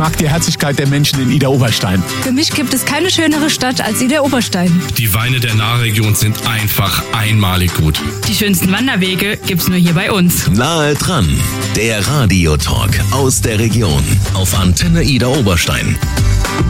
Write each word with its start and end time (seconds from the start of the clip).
mag 0.00 0.16
die 0.16 0.30
Herzlichkeit 0.30 0.78
der 0.78 0.88
Menschen 0.88 1.20
in 1.20 1.30
Ida 1.30 1.48
Oberstein. 1.48 2.02
Für 2.22 2.32
mich 2.32 2.52
gibt 2.52 2.72
es 2.72 2.86
keine 2.86 3.10
schönere 3.10 3.50
Stadt 3.50 3.82
als 3.82 4.00
Ida 4.00 4.22
Oberstein. 4.22 4.80
Die 4.96 5.12
Weine 5.12 5.40
der 5.40 5.54
Nahregion 5.54 6.14
sind 6.14 6.46
einfach 6.46 7.02
einmalig 7.12 7.74
gut. 7.74 8.00
Die 8.26 8.34
schönsten 8.34 8.72
Wanderwege 8.72 9.36
gibt's 9.36 9.68
nur 9.68 9.76
hier 9.76 9.92
bei 9.92 10.10
uns. 10.10 10.48
Nahe 10.48 10.94
dran, 10.94 11.28
der 11.76 12.06
Radiotalk 12.08 12.98
aus 13.10 13.42
der 13.42 13.58
Region 13.58 14.02
auf 14.32 14.58
Antenne 14.58 15.02
Ida 15.02 15.26
Oberstein. 15.26 15.98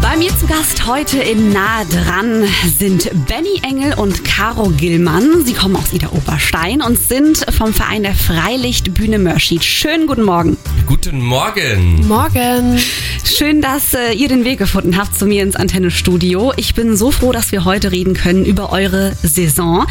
Bei 0.01 0.17
mir 0.17 0.31
zu 0.37 0.47
Gast 0.47 0.87
heute 0.87 1.19
in 1.19 1.53
Nahe 1.53 1.85
dran 1.87 2.45
sind 2.79 3.11
Benny 3.27 3.61
Engel 3.63 3.95
und 3.95 4.25
Caro 4.25 4.71
Gillmann. 4.71 5.45
Sie 5.45 5.53
kommen 5.53 5.75
aus 5.77 5.93
Ida 5.93 6.11
Oberstein 6.13 6.81
und 6.81 6.99
sind 6.99 7.45
vom 7.51 7.75
Verein 7.75 8.05
der 8.05 8.15
Freilichtbühne 8.15 9.19
Mörschied. 9.19 9.65
Schönen 9.65 10.07
guten 10.07 10.23
Morgen. 10.23 10.57
Guten 10.87 11.21
Morgen. 11.21 12.07
Morgen. 12.07 12.79
Schön, 13.25 13.61
dass 13.61 13.95
äh, 13.95 14.13
ihr 14.13 14.29
den 14.29 14.45
Weg 14.45 14.59
gefunden 14.59 14.97
habt 14.97 15.19
zu 15.19 15.27
mir 15.27 15.43
ins 15.43 15.57
Antennestudio. 15.57 16.53
Ich 16.57 16.75
bin 16.75 16.97
so 16.97 17.11
froh, 17.11 17.33
dass 17.33 17.53
wir 17.53 17.65
heute 17.65 17.91
reden 17.91 18.15
können 18.15 18.45
über 18.45 18.73
eure 18.73 19.17
Saison 19.23 19.87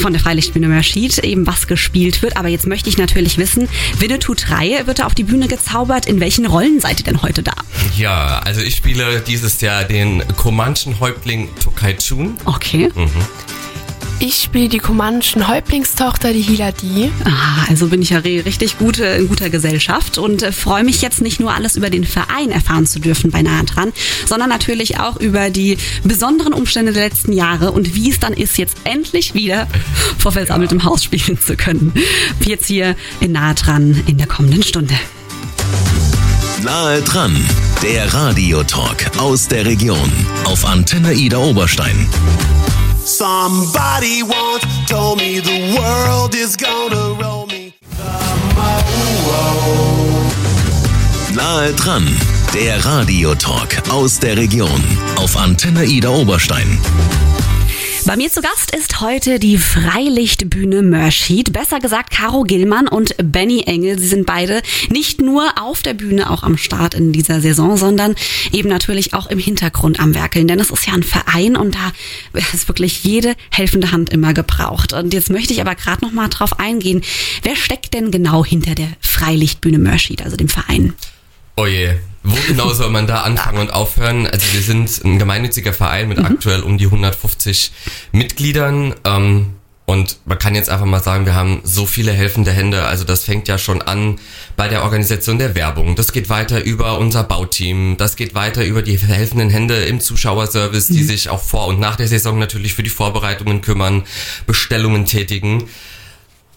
von 0.00 0.12
der 0.12 0.20
Freilichtbühne 0.20 0.68
Mörschied, 0.68 1.18
eben 1.18 1.46
was 1.46 1.66
gespielt 1.66 2.22
wird. 2.22 2.36
Aber 2.36 2.48
jetzt 2.48 2.66
möchte 2.66 2.88
ich 2.88 2.98
natürlich 2.98 3.38
wissen, 3.38 3.68
Winnetou 3.98 4.34
3 4.34 4.86
wird 4.86 4.98
da 4.98 5.06
auf 5.06 5.14
die 5.14 5.24
Bühne 5.24 5.48
gezaubert. 5.48 6.06
In 6.06 6.20
welchen 6.20 6.46
Rollen 6.46 6.80
seid 6.80 7.00
ihr 7.00 7.04
denn 7.04 7.22
heute 7.22 7.42
da? 7.42 7.52
Ja, 7.96 8.40
also 8.44 8.60
ich 8.60 8.76
spiele 8.76 9.20
dieses 9.20 9.60
Jahr 9.60 9.84
den 9.84 10.22
Comanchen 10.36 10.98
Häuptling 11.00 11.48
Tokai 11.62 11.94
Chun. 11.94 12.36
Okay. 12.44 12.90
Ich 14.20 14.42
spiele 14.42 14.68
die 14.68 14.78
kumanischen 14.78 15.48
Häuptlingstochter, 15.48 16.32
die 16.32 16.40
Hiladi. 16.40 17.10
Ah, 17.24 17.66
also 17.68 17.88
bin 17.88 18.00
ich 18.00 18.10
ja 18.10 18.18
richtig 18.18 18.78
gut, 18.78 18.98
äh, 18.98 19.18
in 19.18 19.28
guter 19.28 19.50
Gesellschaft 19.50 20.18
und 20.18 20.42
äh, 20.42 20.52
freue 20.52 20.84
mich 20.84 21.02
jetzt 21.02 21.20
nicht 21.20 21.40
nur 21.40 21.52
alles 21.52 21.76
über 21.76 21.90
den 21.90 22.04
Verein 22.04 22.50
erfahren 22.50 22.86
zu 22.86 23.00
dürfen 23.00 23.30
bei 23.30 23.42
Nahe 23.42 23.64
dran, 23.64 23.92
sondern 24.26 24.48
natürlich 24.48 24.98
auch 24.98 25.20
über 25.20 25.50
die 25.50 25.76
besonderen 26.04 26.52
Umstände 26.52 26.92
der 26.92 27.04
letzten 27.04 27.32
Jahre 27.32 27.72
und 27.72 27.94
wie 27.94 28.10
es 28.10 28.20
dann 28.20 28.32
ist, 28.32 28.56
jetzt 28.56 28.76
endlich 28.84 29.34
wieder 29.34 29.66
vor 30.18 30.32
versammeltem 30.32 30.84
Haus 30.84 31.04
spielen 31.04 31.38
zu 31.38 31.56
können. 31.56 31.92
Jetzt 32.44 32.66
hier 32.66 32.96
in 33.20 33.32
Nahe 33.32 33.54
dran 33.54 34.02
in 34.06 34.16
der 34.16 34.26
kommenden 34.26 34.62
Stunde. 34.62 34.94
Nahe 36.64 37.02
dran, 37.02 37.36
der 37.82 38.14
Radiotalk 38.14 39.10
aus 39.18 39.46
der 39.48 39.66
Region 39.66 40.10
auf 40.46 40.64
Antenne 40.64 41.12
Ida 41.12 41.36
Oberstein. 41.36 42.08
Somebody 43.04 44.22
once 44.22 44.64
told 44.88 45.18
me 45.18 45.40
the 45.40 45.76
world 45.76 46.34
is 46.34 46.56
gonna 46.56 47.22
roll 47.22 47.46
me. 47.48 47.74
Nahe 51.34 51.74
dran, 51.74 52.08
der 52.54 52.82
Radiotalk 52.82 53.82
aus 53.90 54.18
der 54.18 54.38
Region 54.38 54.82
auf 55.16 55.36
Antenne 55.36 55.84
Ida 55.84 56.08
Oberstein. 56.08 56.78
Bei 58.06 58.16
mir 58.16 58.30
zu 58.30 58.42
Gast 58.42 58.74
ist 58.76 59.00
heute 59.00 59.38
die 59.38 59.56
Freilichtbühne 59.56 60.82
Mörschied, 60.82 61.54
besser 61.54 61.78
gesagt 61.78 62.10
Caro 62.10 62.42
Gillmann 62.42 62.86
und 62.86 63.14
Benny 63.16 63.62
Engel. 63.62 63.98
Sie 63.98 64.08
sind 64.08 64.26
beide 64.26 64.60
nicht 64.90 65.22
nur 65.22 65.50
auf 65.58 65.80
der 65.80 65.94
Bühne 65.94 66.30
auch 66.30 66.42
am 66.42 66.58
Start 66.58 66.92
in 66.92 67.12
dieser 67.12 67.40
Saison, 67.40 67.78
sondern 67.78 68.14
eben 68.52 68.68
natürlich 68.68 69.14
auch 69.14 69.28
im 69.28 69.38
Hintergrund 69.38 70.00
am 70.00 70.14
Werkeln. 70.14 70.46
Denn 70.48 70.60
es 70.60 70.70
ist 70.70 70.86
ja 70.86 70.92
ein 70.92 71.02
Verein 71.02 71.56
und 71.56 71.76
da 71.76 71.92
ist 72.52 72.68
wirklich 72.68 73.04
jede 73.04 73.34
helfende 73.50 73.90
Hand 73.90 74.10
immer 74.10 74.34
gebraucht. 74.34 74.92
Und 74.92 75.14
jetzt 75.14 75.30
möchte 75.30 75.54
ich 75.54 75.62
aber 75.62 75.74
gerade 75.74 76.04
noch 76.04 76.12
mal 76.12 76.28
drauf 76.28 76.60
eingehen. 76.60 77.00
Wer 77.42 77.56
steckt 77.56 77.94
denn 77.94 78.10
genau 78.10 78.44
hinter 78.44 78.74
der 78.74 78.88
Freilichtbühne 79.00 79.78
Mörschied, 79.78 80.22
also 80.22 80.36
dem 80.36 80.48
Verein? 80.48 80.92
Oh 81.56 81.66
je, 81.66 81.94
wo 82.24 82.36
genau 82.48 82.72
soll 82.72 82.90
man 82.90 83.06
da 83.06 83.22
anfangen 83.22 83.58
und 83.58 83.70
aufhören? 83.70 84.26
Also 84.26 84.46
wir 84.52 84.62
sind 84.62 85.04
ein 85.04 85.18
gemeinnütziger 85.18 85.74
Verein 85.74 86.08
mit 86.08 86.18
aktuell 86.18 86.62
um 86.62 86.78
die 86.78 86.86
150 86.86 87.70
Mitgliedern. 88.12 88.94
Ähm, 89.04 89.54
und 89.86 90.16
man 90.24 90.38
kann 90.38 90.54
jetzt 90.54 90.70
einfach 90.70 90.86
mal 90.86 91.02
sagen, 91.02 91.26
wir 91.26 91.34
haben 91.34 91.60
so 91.62 91.84
viele 91.84 92.12
helfende 92.12 92.50
Hände. 92.50 92.84
Also 92.84 93.04
das 93.04 93.24
fängt 93.24 93.48
ja 93.48 93.58
schon 93.58 93.82
an 93.82 94.18
bei 94.56 94.68
der 94.68 94.82
Organisation 94.82 95.38
der 95.38 95.54
Werbung. 95.54 95.94
Das 95.94 96.12
geht 96.12 96.30
weiter 96.30 96.64
über 96.64 96.98
unser 96.98 97.22
Bauteam. 97.22 97.98
Das 97.98 98.16
geht 98.16 98.34
weiter 98.34 98.64
über 98.64 98.80
die 98.80 98.96
helfenden 98.96 99.50
Hände 99.50 99.84
im 99.84 100.00
Zuschauerservice, 100.00 100.86
die 100.88 101.02
sich 101.02 101.28
auch 101.28 101.42
vor 101.42 101.66
und 101.66 101.80
nach 101.80 101.96
der 101.96 102.08
Saison 102.08 102.38
natürlich 102.38 102.72
für 102.72 102.82
die 102.82 102.88
Vorbereitungen 102.88 103.60
kümmern, 103.60 104.04
Bestellungen 104.46 105.04
tätigen. 105.04 105.64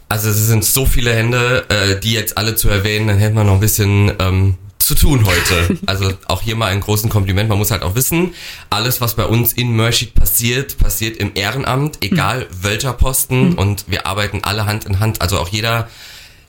Also 0.07 0.29
es 0.29 0.38
sind 0.47 0.63
so 0.63 0.85
viele 0.85 1.13
Hände, 1.13 1.66
äh, 1.67 2.00
die 2.00 2.13
jetzt 2.13 2.38
alle 2.38 2.56
zu 2.56 2.69
erwähnen, 2.69 3.07
dann 3.07 3.17
hätten 3.17 3.35
wir 3.35 3.44
noch 3.44 3.56
ein 3.56 3.59
bisschen 3.59 4.13
ähm, 4.19 4.56
zu 4.87 4.95
tun 4.95 5.25
heute. 5.25 5.77
Also 5.85 6.11
auch 6.27 6.41
hier 6.41 6.55
mal 6.55 6.67
einen 6.67 6.81
großen 6.81 7.09
Kompliment. 7.09 7.49
Man 7.49 7.57
muss 7.57 7.71
halt 7.71 7.81
auch 7.81 7.95
wissen, 7.95 8.33
alles, 8.69 8.99
was 8.99 9.15
bei 9.15 9.25
uns 9.25 9.53
in 9.53 9.75
Mershid 9.75 10.13
passiert, 10.13 10.77
passiert 10.77 11.17
im 11.17 11.31
Ehrenamt, 11.35 12.03
egal 12.03 12.47
welcher 12.61 12.93
Posten. 12.93 13.53
Und 13.53 13.85
wir 13.87 14.05
arbeiten 14.05 14.43
alle 14.43 14.65
Hand 14.65 14.85
in 14.85 14.99
Hand. 14.99 15.21
Also 15.21 15.39
auch 15.39 15.49
jeder, 15.49 15.89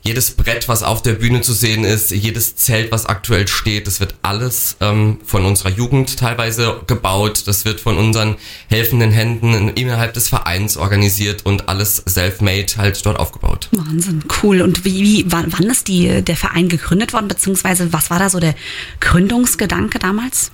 jedes 0.01 0.31
Brett, 0.31 0.67
was 0.67 0.83
auf 0.83 1.01
der 1.01 1.13
Bühne 1.13 1.41
zu 1.41 1.53
sehen 1.53 1.83
ist, 1.83 2.11
jedes 2.11 2.55
Zelt, 2.55 2.91
was 2.91 3.05
aktuell 3.05 3.47
steht, 3.47 3.87
das 3.87 3.99
wird 3.99 4.15
alles 4.21 4.77
ähm, 4.79 5.19
von 5.25 5.45
unserer 5.45 5.69
Jugend 5.69 6.17
teilweise 6.17 6.81
gebaut. 6.87 7.43
Das 7.47 7.65
wird 7.65 7.79
von 7.79 7.97
unseren 7.97 8.35
helfenden 8.67 9.11
Händen 9.11 9.69
innerhalb 9.69 10.13
des 10.13 10.29
Vereins 10.29 10.77
organisiert 10.77 11.45
und 11.45 11.69
alles 11.69 12.03
self-made 12.07 12.77
halt 12.77 13.05
dort 13.05 13.19
aufgebaut. 13.19 13.69
Wahnsinn, 13.71 14.23
cool. 14.41 14.61
Und 14.61 14.85
wie, 14.85 15.03
wie 15.03 15.25
wann, 15.27 15.51
wann 15.51 15.69
ist 15.69 15.87
die, 15.87 16.21
der 16.21 16.37
Verein 16.37 16.69
gegründet 16.69 17.13
worden, 17.13 17.27
beziehungsweise 17.27 17.91
was 17.91 18.09
war 18.09 18.19
da 18.19 18.29
so 18.29 18.39
der 18.39 18.55
Gründungsgedanke 18.99 19.99
damals? 19.99 20.51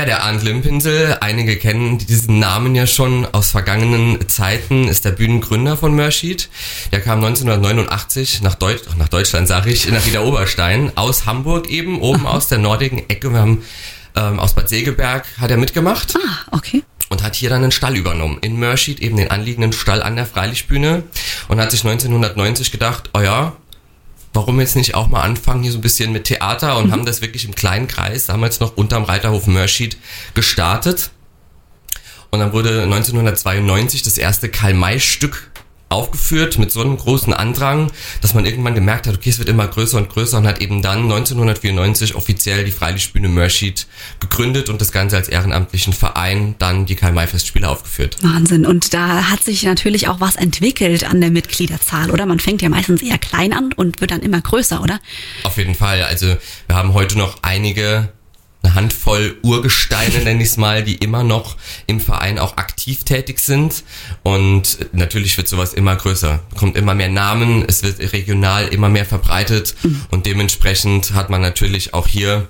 Ja, 0.00 0.06
der 0.06 0.22
Arndt 0.22 0.42
Limpinsel, 0.42 1.18
einige 1.20 1.56
kennen 1.58 1.98
diesen 1.98 2.38
Namen 2.38 2.74
ja 2.74 2.86
schon 2.86 3.26
aus 3.26 3.50
vergangenen 3.50 4.26
Zeiten, 4.30 4.88
ist 4.88 5.04
der 5.04 5.10
Bühnengründer 5.10 5.76
von 5.76 5.94
Mörschied. 5.94 6.48
Der 6.90 7.02
kam 7.02 7.22
1989 7.22 8.40
nach, 8.40 8.54
Deutsch, 8.54 8.84
nach 8.96 9.08
Deutschland, 9.08 9.46
sage 9.46 9.68
ich, 9.68 9.90
nach 9.92 10.06
Ida 10.06 10.22
Oberstein, 10.22 10.90
aus 10.94 11.26
Hamburg 11.26 11.68
eben, 11.68 12.00
oben 12.00 12.26
aus 12.26 12.48
der 12.48 12.56
nördlichen 12.56 13.10
Ecke. 13.10 13.30
Wir 13.30 13.40
haben 13.40 13.62
ähm, 14.16 14.38
aus 14.40 14.54
Bad 14.54 14.70
Segeberg 14.70 15.26
hat 15.38 15.50
er 15.50 15.58
mitgemacht 15.58 16.14
Ah, 16.16 16.56
okay. 16.56 16.82
und 17.10 17.22
hat 17.22 17.34
hier 17.34 17.50
dann 17.50 17.62
einen 17.62 17.70
Stall 17.70 17.98
übernommen. 17.98 18.38
In 18.40 18.58
Mörschied 18.58 19.00
eben 19.00 19.18
den 19.18 19.30
anliegenden 19.30 19.74
Stall 19.74 20.02
an 20.02 20.16
der 20.16 20.24
Freilichtbühne 20.24 21.02
und 21.48 21.60
hat 21.60 21.72
sich 21.72 21.84
1990 21.84 22.72
gedacht, 22.72 23.10
oh 23.12 23.20
ja, 23.20 23.52
warum 24.32 24.60
jetzt 24.60 24.76
nicht 24.76 24.94
auch 24.94 25.08
mal 25.08 25.22
anfangen 25.22 25.62
hier 25.62 25.72
so 25.72 25.78
ein 25.78 25.82
bisschen 25.82 26.12
mit 26.12 26.24
Theater 26.24 26.76
und 26.78 26.92
haben 26.92 27.04
das 27.04 27.20
wirklich 27.20 27.44
im 27.44 27.54
kleinen 27.54 27.88
Kreis, 27.88 28.26
damals 28.26 28.60
noch 28.60 28.76
unterm 28.76 29.04
Reiterhof 29.04 29.46
Mörschied, 29.46 29.96
gestartet. 30.34 31.10
Und 32.30 32.38
dann 32.38 32.52
wurde 32.52 32.82
1992 32.82 34.02
das 34.02 34.16
erste 34.16 34.48
Karl-May-Stück 34.48 35.49
aufgeführt 35.90 36.56
mit 36.58 36.70
so 36.70 36.80
einem 36.80 36.96
großen 36.96 37.34
Andrang, 37.34 37.90
dass 38.22 38.32
man 38.32 38.46
irgendwann 38.46 38.74
gemerkt 38.74 39.06
hat, 39.06 39.16
okay, 39.16 39.28
es 39.28 39.38
wird 39.38 39.48
immer 39.48 39.66
größer 39.66 39.98
und 39.98 40.08
größer 40.08 40.38
und 40.38 40.46
hat 40.46 40.62
eben 40.62 40.82
dann 40.82 41.02
1994 41.02 42.14
offiziell 42.14 42.64
die 42.64 42.70
Freilichtbühne 42.70 43.28
Mörschied 43.28 43.86
gegründet 44.20 44.68
und 44.68 44.80
das 44.80 44.92
Ganze 44.92 45.16
als 45.16 45.28
ehrenamtlichen 45.28 45.92
Verein 45.92 46.54
dann 46.58 46.86
die 46.86 46.94
Karl-May-Festspiele 46.94 47.68
aufgeführt. 47.68 48.16
Wahnsinn. 48.22 48.64
Und 48.64 48.94
da 48.94 49.30
hat 49.30 49.42
sich 49.42 49.64
natürlich 49.64 50.06
auch 50.08 50.20
was 50.20 50.36
entwickelt 50.36 51.04
an 51.04 51.20
der 51.20 51.30
Mitgliederzahl, 51.30 52.10
oder? 52.10 52.24
Man 52.24 52.38
fängt 52.38 52.62
ja 52.62 52.68
meistens 52.68 53.02
eher 53.02 53.18
klein 53.18 53.52
an 53.52 53.72
und 53.72 54.00
wird 54.00 54.12
dann 54.12 54.20
immer 54.20 54.40
größer, 54.40 54.80
oder? 54.82 55.00
Auf 55.42 55.56
jeden 55.56 55.74
Fall. 55.74 56.04
Also 56.04 56.36
wir 56.68 56.76
haben 56.76 56.94
heute 56.94 57.18
noch 57.18 57.38
einige, 57.42 58.12
eine 58.62 58.74
Handvoll 58.74 59.36
Urgesteine, 59.42 60.18
nenne 60.24 60.42
ich 60.42 60.50
es 60.50 60.56
mal, 60.56 60.82
die 60.84 60.96
immer 60.96 61.24
noch 61.24 61.56
im 61.86 62.00
Verein 62.00 62.38
auch 62.38 62.56
aktiv 62.56 63.04
tätig 63.04 63.38
sind. 63.40 63.84
Und 64.22 64.78
natürlich 64.92 65.36
wird 65.36 65.48
sowas 65.48 65.74
immer 65.74 65.96
größer. 65.96 66.40
Kommt 66.56 66.76
immer 66.76 66.94
mehr 66.94 67.08
Namen, 67.08 67.64
es 67.66 67.82
wird 67.82 68.00
regional 68.12 68.68
immer 68.68 68.88
mehr 68.88 69.06
verbreitet 69.06 69.74
und 70.10 70.26
dementsprechend 70.26 71.14
hat 71.14 71.30
man 71.30 71.40
natürlich 71.40 71.94
auch 71.94 72.06
hier 72.06 72.48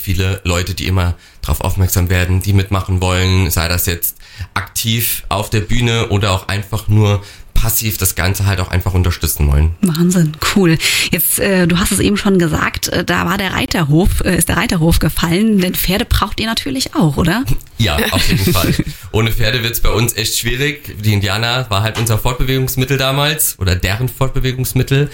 viele 0.00 0.40
Leute, 0.44 0.74
die 0.74 0.86
immer 0.86 1.14
darauf 1.42 1.60
aufmerksam 1.60 2.10
werden, 2.10 2.40
die 2.40 2.52
mitmachen 2.52 3.00
wollen, 3.00 3.50
sei 3.50 3.68
das 3.68 3.86
jetzt 3.86 4.16
aktiv 4.54 5.24
auf 5.28 5.50
der 5.50 5.60
Bühne 5.60 6.08
oder 6.08 6.32
auch 6.32 6.48
einfach 6.48 6.88
nur 6.88 7.22
passiv 7.70 7.98
das 7.98 8.16
Ganze 8.16 8.46
halt 8.46 8.58
auch 8.58 8.68
einfach 8.68 8.94
unterstützen 8.94 9.46
wollen. 9.46 9.76
Wahnsinn, 9.80 10.32
cool. 10.56 10.76
Jetzt, 11.12 11.38
äh, 11.38 11.68
du 11.68 11.78
hast 11.78 11.92
es 11.92 12.00
eben 12.00 12.16
schon 12.16 12.36
gesagt, 12.40 12.88
äh, 12.88 13.04
da 13.04 13.26
war 13.26 13.38
der 13.38 13.52
Reiterhof, 13.52 14.22
äh, 14.24 14.36
ist 14.36 14.48
der 14.48 14.56
Reiterhof 14.56 14.98
gefallen, 14.98 15.60
denn 15.60 15.76
Pferde 15.76 16.04
braucht 16.04 16.40
ihr 16.40 16.46
natürlich 16.46 16.96
auch, 16.96 17.16
oder? 17.16 17.44
Ja, 17.78 17.96
auf 18.10 18.28
jeden 18.28 18.52
Fall. 18.52 18.74
Ohne 19.10 19.32
Pferde 19.32 19.62
wird's 19.62 19.80
bei 19.80 19.88
uns 19.88 20.14
echt 20.14 20.36
schwierig. 20.36 20.96
Die 21.02 21.14
Indianer 21.14 21.64
war 21.70 21.82
halt 21.82 21.96
unser 21.96 22.18
Fortbewegungsmittel 22.18 22.98
damals 22.98 23.58
oder 23.58 23.74
deren 23.74 24.10
Fortbewegungsmittel. 24.10 25.10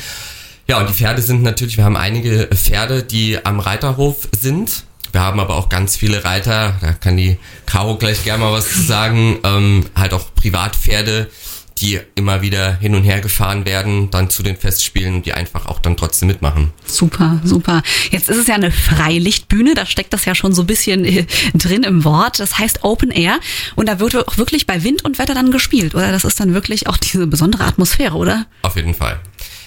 Ja, 0.66 0.80
und 0.80 0.88
die 0.88 0.92
Pferde 0.92 1.22
sind 1.22 1.44
natürlich, 1.44 1.76
wir 1.76 1.84
haben 1.84 1.96
einige 1.96 2.48
Pferde, 2.48 3.04
die 3.04 3.38
am 3.46 3.60
Reiterhof 3.60 4.26
sind. 4.36 4.82
Wir 5.12 5.20
haben 5.20 5.38
aber 5.38 5.54
auch 5.54 5.68
ganz 5.68 5.96
viele 5.96 6.24
Reiter, 6.24 6.74
da 6.80 6.92
kann 6.92 7.16
die 7.16 7.38
Caro 7.66 7.98
gleich 7.98 8.24
gerne 8.24 8.42
mal 8.42 8.52
was 8.52 8.68
zu 8.68 8.82
sagen, 8.82 9.38
ähm, 9.44 9.86
halt 9.94 10.12
auch 10.12 10.34
Privatpferde, 10.34 11.30
die 11.78 12.00
immer 12.14 12.40
wieder 12.40 12.76
hin 12.78 12.94
und 12.94 13.02
her 13.02 13.20
gefahren 13.20 13.66
werden, 13.66 14.10
dann 14.10 14.30
zu 14.30 14.42
den 14.42 14.56
Festspielen, 14.56 15.22
die 15.22 15.34
einfach 15.34 15.66
auch 15.66 15.78
dann 15.78 15.96
trotzdem 15.96 16.28
mitmachen. 16.28 16.72
Super, 16.86 17.40
super. 17.44 17.82
Jetzt 18.10 18.30
ist 18.30 18.38
es 18.38 18.46
ja 18.46 18.54
eine 18.54 18.70
Freilichtbühne, 18.70 19.74
da 19.74 19.84
steckt 19.84 20.12
das 20.12 20.24
ja 20.24 20.34
schon 20.34 20.54
so 20.54 20.62
ein 20.62 20.66
bisschen 20.66 21.04
äh, 21.04 21.26
drin 21.54 21.82
im 21.82 22.04
Wort. 22.04 22.40
Das 22.40 22.58
heißt 22.58 22.82
Open 22.82 23.10
Air 23.10 23.38
und 23.74 23.88
da 23.88 24.00
wird 24.00 24.16
auch 24.16 24.38
wirklich 24.38 24.66
bei 24.66 24.82
Wind 24.84 25.04
und 25.04 25.18
Wetter 25.18 25.34
dann 25.34 25.50
gespielt, 25.50 25.94
oder? 25.94 26.12
Das 26.12 26.24
ist 26.24 26.40
dann 26.40 26.54
wirklich 26.54 26.86
auch 26.86 26.96
diese 26.96 27.26
besondere 27.26 27.64
Atmosphäre, 27.64 28.16
oder? 28.16 28.46
Auf 28.62 28.76
jeden 28.76 28.94
Fall. 28.94 29.20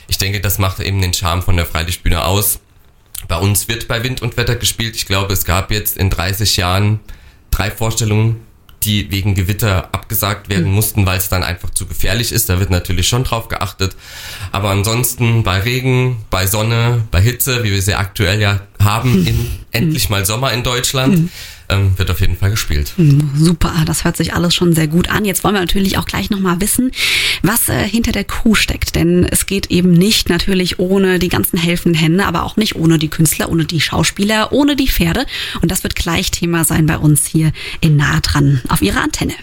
Ich 0.08 0.18
denke, 0.18 0.42
das 0.42 0.58
macht 0.58 0.80
eben 0.80 1.02
den 1.02 1.14
Charme 1.14 1.44
von 1.44 1.56
der 1.56 1.68
Freilichtbühne 1.68 2.24
aus. 2.24 2.60
Bei 3.28 3.38
uns 3.38 3.68
wird 3.68 3.88
bei 3.88 4.04
Wind 4.04 4.24
und 4.24 4.38
Wetter 4.38 4.56
gespielt. 4.56 4.96
Ich 4.96 5.06
glaube, 5.06 5.34
es 5.34 5.46
gab 5.46 5.70
jetzt 5.70 5.98
in 5.98 6.10
30 6.10 6.58
Jahren 6.58 7.00
drei 7.52 7.70
Vorstellungen, 7.70 8.38
die 8.84 9.12
wegen 9.12 9.36
Gewitter 9.36 9.90
abgesagt 9.92 10.50
werden 10.50 10.72
mussten, 10.72 11.06
weil 11.06 11.18
es 11.18 11.30
dann 11.30 11.44
einfach 11.44 11.70
zu 11.72 11.86
gefährlich 11.86 12.32
ist. 12.32 12.50
Da 12.50 12.60
wird 12.60 12.70
natürlich 12.70 13.08
schon 13.08 13.24
drauf 13.24 13.48
geachtet. 13.48 13.96
Aber 14.52 14.70
ansonsten 14.70 15.44
bei 15.44 15.60
Regen, 15.60 16.18
bei 16.30 16.48
Sonne, 16.48 17.04
bei 17.12 17.22
Hitze, 17.22 17.64
wie 17.64 17.72
wir 17.72 17.82
sie 17.82 17.96
aktuell 17.96 18.40
ja 18.40 18.62
haben, 18.82 19.26
in 19.28 19.50
endlich 19.72 20.10
mal 20.10 20.26
Sommer 20.26 20.54
in 20.54 20.64
Deutschland, 20.64 21.30
ähm, 21.70 21.98
wird 21.98 22.12
auf 22.12 22.20
jeden 22.20 22.36
Fall 22.36 22.52
gespielt. 22.52 22.94
Super, 23.36 23.74
das 23.86 24.04
hört 24.04 24.18
sich 24.18 24.34
alles 24.34 24.56
schon 24.56 24.74
sehr 24.74 24.88
gut 24.88 25.10
an. 25.10 25.26
Jetzt 25.26 25.44
wollen 25.44 25.56
wir 25.56 25.62
natürlich 25.62 25.98
auch 25.98 26.06
gleich 26.06 26.30
nochmal 26.30 26.62
wissen, 26.62 26.92
was 27.44 27.70
äh, 27.70 27.88
hinter 27.88 28.12
der 28.12 28.24
Crew 28.24 28.56
steckt. 28.56 28.96
Denn 28.96 29.26
es 29.26 29.46
geht 29.46 29.68
eben 29.72 29.92
nicht 29.92 30.30
natürlich 30.30 30.80
ohne 30.80 31.20
die 31.20 31.30
ganzen 31.30 31.58
helfenden 31.58 32.00
Hände, 32.00 32.26
aber 32.26 32.44
auch 32.44 32.58
nicht 32.58 32.76
ohne 32.76 32.98
die 32.98 33.10
Künstler, 33.10 33.50
ohne 33.50 33.66
die 33.66 33.82
Schauspieler, 33.82 34.52
ohne 34.52 34.76
die 34.76 34.88
Pferde. 34.88 35.26
Und 35.62 35.72
das 35.72 35.84
wird 35.84 35.96
gleich 35.96 36.32
Thema 36.32 36.64
sein 36.64 36.86
bei 36.86 36.98
uns 36.98 37.26
hier 37.26 37.52
in 37.82 37.96
Nah 37.96 38.20
dran 38.22 38.62
auf 38.70 38.82
Ihrer 38.82 39.02
Antenne. 39.02 39.34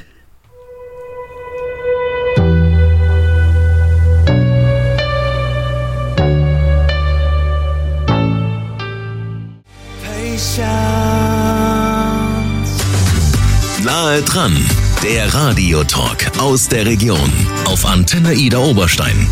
Nahe 14.16 14.24
dran, 14.24 14.56
der 15.02 15.34
Radiotalk 15.34 16.38
aus 16.38 16.68
der 16.68 16.86
Region 16.86 17.30
auf 17.66 17.84
Antenne 17.84 18.32
Ida 18.32 18.56
Oberstein. 18.56 19.28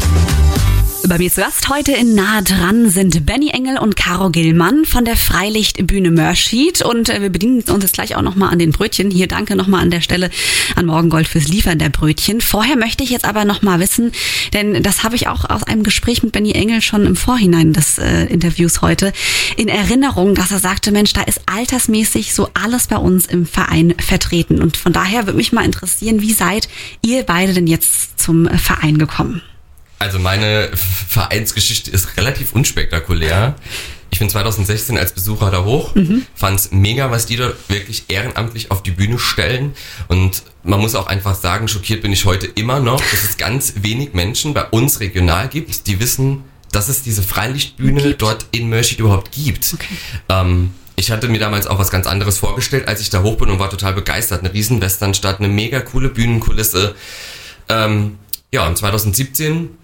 Bei 1.07 1.19
mir 1.19 1.31
zu 1.31 1.43
Gast 1.43 1.69
heute 1.69 1.93
in 1.93 2.15
Nah 2.15 2.41
dran 2.41 2.89
sind 2.89 3.27
Benny 3.27 3.51
Engel 3.51 3.77
und 3.77 3.95
Caro 3.95 4.31
Gillmann 4.31 4.87
von 4.87 5.05
der 5.05 5.17
Freilichtbühne 5.17 6.11
Mörschied 6.11 6.81
und 6.81 7.11
äh, 7.11 7.21
wir 7.21 7.29
bedienen 7.29 7.61
uns 7.61 7.85
jetzt 7.85 7.93
gleich 7.93 8.17
auch 8.17 8.23
nochmal 8.23 8.51
an 8.51 8.59
den 8.59 8.73
Brötchen. 8.73 9.11
Hier 9.11 9.29
danke 9.29 9.55
nochmal 9.55 9.83
an 9.83 9.91
der 9.91 10.01
Stelle 10.01 10.31
an 10.77 10.87
Morgengold 10.87 11.29
fürs 11.29 11.47
Liefern 11.47 11.79
der 11.79 11.91
Brötchen. 11.91 12.41
Vorher 12.41 12.77
möchte 12.77 13.05
ich 13.05 13.11
jetzt 13.11 13.27
aber 13.27 13.45
nochmal 13.45 13.81
wissen, 13.81 14.13
denn 14.55 14.83
das 14.83 15.05
habe 15.05 15.15
ich 15.15 15.29
auch 15.29 15.51
aus 15.51 15.65
einem 15.65 15.83
Gespräch 15.83 16.23
mit 16.23 16.33
Benny 16.33 16.53
Engel 16.53 16.81
schon 16.81 17.05
im 17.05 17.17
Vorhinein 17.17 17.75
des 17.75 17.99
äh, 17.99 18.25
Interviews 18.25 18.81
heute 18.81 19.13
in 19.59 19.69
Erinnerung, 19.69 20.35
dass 20.35 20.53
er 20.53 20.59
sagte, 20.59 20.91
Mensch, 20.91 21.13
da 21.13 21.21
ist 21.21 21.43
altersmäßig 21.45 22.33
so 22.33 22.49
alles 22.55 22.87
bei 22.87 22.97
uns 22.97 23.27
im 23.27 23.45
Verein 23.45 23.95
vertreten 23.99 24.63
und 24.63 24.79
von 24.79 24.95
daher 24.95 25.27
würde 25.27 25.37
mich 25.37 25.53
mal 25.53 25.67
interessieren, 25.67 26.23
wie 26.23 26.33
seid 26.33 26.69
ihr 27.03 27.25
beide 27.25 27.53
denn 27.53 27.67
jetzt 27.67 28.19
zum 28.19 28.49
Verein 28.49 28.97
gekommen? 28.97 29.43
Also 30.05 30.19
meine 30.19 30.69
Vereinsgeschichte 31.09 31.91
ist 31.91 32.19
relativ 32.19 32.53
unspektakulär. 32.53 33.55
Ich 34.11 34.19
bin 34.19 34.29
2016 34.29 34.99
als 34.99 35.13
Besucher 35.13 35.51
da 35.51 35.65
hoch, 35.65 35.95
fand's 36.35 36.73
mega, 36.73 37.11
was 37.11 37.25
die 37.25 37.37
da 37.37 37.55
wirklich 37.69 38.05
ehrenamtlich 38.09 38.71
auf 38.71 38.83
die 38.83 38.91
Bühne 38.91 39.19
stellen. 39.19 39.75
Und 40.09 40.43
man 40.63 40.79
muss 40.79 40.95
auch 40.95 41.07
einfach 41.07 41.35
sagen, 41.35 41.69
schockiert 41.69 42.03
bin 42.03 42.13
ich 42.13 42.27
heute 42.27 42.47
immer 42.47 42.81
noch, 42.81 43.01
dass 43.01 43.25
es 43.25 43.39
ganz 43.39 43.77
wenig 43.77 44.13
Menschen 44.13 44.53
bei 44.53 44.65
uns 44.65 45.01
regional 45.01 45.49
gibt, 45.49 45.87
die 45.87 45.99
wissen, 46.01 46.45
dass 46.71 46.91
es 46.91 47.03
diese 47.03 47.23
Freilichtbühne 47.23 48.13
dort 48.13 48.45
in 48.51 48.69
Mörschid 48.69 48.99
überhaupt 48.99 49.33
gibt. 49.33 49.75
Ähm, 50.29 50.73
ich 50.97 51.11
hatte 51.13 51.29
mir 51.29 51.39
damals 51.39 51.67
auch 51.67 51.79
was 51.79 51.91
ganz 51.91 52.07
anderes 52.07 52.37
vorgestellt, 52.37 52.89
als 52.89 53.01
ich 53.01 53.09
da 53.09 53.23
hoch 53.23 53.39
bin 53.39 53.49
und 53.49 53.59
war 53.59 53.71
total 53.71 53.95
begeistert. 53.95 54.41
Eine 54.41 54.53
riesen 54.53 54.83
Westernstadt, 54.83 55.39
eine 55.39 55.49
mega 55.49 55.81
coole 55.81 56.11
Bühnenkulisse. 56.11 56.95
Ähm, 57.71 58.19
ja, 58.53 58.67
und 58.67 58.77
2017 58.77 59.79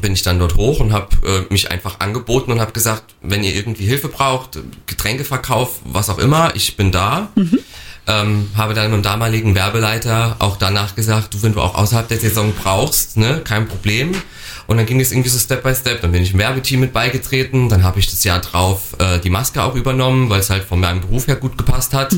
bin 0.00 0.12
ich 0.12 0.22
dann 0.22 0.38
dort 0.38 0.56
hoch 0.56 0.80
und 0.80 0.92
habe 0.92 1.08
äh, 1.26 1.52
mich 1.52 1.70
einfach 1.70 2.00
angeboten 2.00 2.52
und 2.52 2.60
habe 2.60 2.72
gesagt, 2.72 3.14
wenn 3.22 3.42
ihr 3.42 3.54
irgendwie 3.54 3.84
Hilfe 3.84 4.08
braucht, 4.08 4.58
Getränkeverkauf, 4.86 5.80
was 5.84 6.10
auch 6.10 6.18
immer, 6.18 6.54
ich 6.54 6.76
bin 6.76 6.92
da. 6.92 7.30
Ähm, 8.08 8.50
habe 8.56 8.74
dann 8.74 8.90
mit 8.90 9.00
dem 9.00 9.02
damaligen 9.02 9.54
Werbeleiter 9.56 10.36
auch 10.38 10.56
danach 10.56 10.94
gesagt, 10.94 11.34
du, 11.34 11.42
wenn 11.42 11.54
du 11.54 11.60
auch 11.60 11.74
außerhalb 11.74 12.06
der 12.06 12.18
Saison 12.20 12.52
brauchst, 12.62 13.16
ne, 13.16 13.40
kein 13.42 13.66
Problem. 13.66 14.14
Und 14.68 14.76
dann 14.76 14.86
ging 14.86 15.00
es 15.00 15.12
irgendwie 15.12 15.28
so 15.28 15.38
Step 15.38 15.62
by 15.62 15.74
Step. 15.74 16.02
Dann 16.02 16.12
bin 16.12 16.22
ich 16.22 16.32
im 16.32 16.38
Werbeteam 16.38 16.80
mit 16.80 16.92
beigetreten. 16.92 17.68
Dann 17.68 17.82
habe 17.82 17.98
ich 17.98 18.08
das 18.08 18.22
Jahr 18.24 18.40
drauf 18.40 18.96
äh, 18.98 19.18
die 19.20 19.30
Maske 19.30 19.62
auch 19.62 19.74
übernommen, 19.74 20.28
weil 20.28 20.40
es 20.40 20.50
halt 20.50 20.64
von 20.64 20.80
meinem 20.80 21.00
Beruf 21.00 21.26
her 21.26 21.36
gut 21.36 21.56
gepasst 21.56 21.94
hat. 21.94 22.12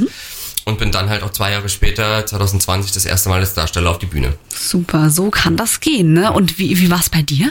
Und 0.64 0.78
bin 0.78 0.92
dann 0.92 1.08
halt 1.08 1.22
auch 1.22 1.30
zwei 1.30 1.52
Jahre 1.52 1.70
später, 1.70 2.26
2020, 2.26 2.92
das 2.92 3.06
erste 3.06 3.30
Mal 3.30 3.40
als 3.40 3.54
Darsteller 3.54 3.90
auf 3.90 3.98
die 3.98 4.06
Bühne. 4.06 4.34
Super, 4.54 5.08
so 5.08 5.30
kann 5.30 5.56
das 5.56 5.80
gehen, 5.80 6.12
ne? 6.12 6.30
Und 6.32 6.58
wie, 6.58 6.78
wie 6.78 6.90
war 6.90 7.00
es 7.00 7.08
bei 7.08 7.22
dir? 7.22 7.50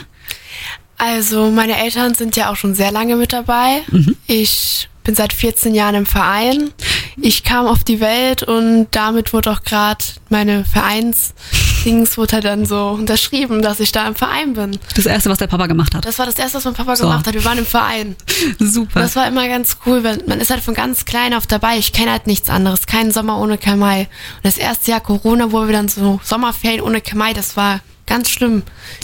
Also 0.96 1.50
meine 1.50 1.78
Eltern 1.78 2.14
sind 2.14 2.34
ja 2.36 2.50
auch 2.50 2.56
schon 2.56 2.74
sehr 2.74 2.90
lange 2.90 3.14
mit 3.16 3.32
dabei. 3.32 3.82
Ich 4.26 4.88
bin 5.04 5.14
seit 5.14 5.32
14 5.32 5.74
Jahren 5.74 5.94
im 5.94 6.06
Verein. 6.06 6.72
Ich 7.20 7.44
kam 7.44 7.66
auf 7.66 7.84
die 7.84 8.00
Welt 8.00 8.42
und 8.42 8.88
damit 8.90 9.32
wurde 9.32 9.50
auch 9.52 9.62
gerade 9.62 10.04
meine 10.28 10.64
Vereinsdings 10.64 12.18
wurde 12.18 12.34
halt 12.34 12.44
dann 12.44 12.66
so 12.66 12.88
unterschrieben, 12.90 13.62
dass 13.62 13.80
ich 13.80 13.92
da 13.92 14.06
im 14.06 14.14
Verein 14.14 14.54
bin. 14.54 14.78
Das 14.94 15.06
erste, 15.06 15.30
was 15.30 15.38
der 15.38 15.46
Papa 15.46 15.66
gemacht 15.66 15.94
hat. 15.94 16.04
Das 16.04 16.18
war 16.18 16.26
das 16.26 16.34
erste, 16.38 16.58
was 16.58 16.64
mein 16.64 16.74
Papa 16.74 16.96
So. 16.96 17.04
gemacht 17.04 17.26
hat. 17.26 17.34
Wir 17.34 17.44
waren 17.44 17.58
im 17.58 17.66
Verein. 17.66 18.16
Super. 18.58 19.00
Das 19.00 19.16
war 19.16 19.26
immer 19.28 19.48
ganz 19.48 19.78
cool, 19.86 20.04
weil 20.04 20.18
man 20.26 20.40
ist 20.40 20.50
halt 20.50 20.62
von 20.62 20.74
ganz 20.74 21.04
klein 21.04 21.32
auf 21.34 21.46
dabei. 21.46 21.78
Ich 21.78 21.92
kenne 21.92 22.10
halt 22.10 22.26
nichts 22.26 22.50
anderes. 22.50 22.86
Keinen 22.86 23.12
Sommer 23.12 23.38
ohne 23.38 23.56
Kamai. 23.56 24.00
Und 24.02 24.08
das 24.44 24.58
erste 24.58 24.90
Jahr 24.90 25.00
Corona, 25.00 25.52
wo 25.52 25.64
wir 25.66 25.72
dann 25.72 25.88
so 25.88 26.20
Sommerferien 26.22 26.82
ohne 26.82 27.00
Kamai, 27.00 27.32
das 27.32 27.56
war 27.56 27.80
ganz 28.08 28.30
schlimm. 28.30 28.62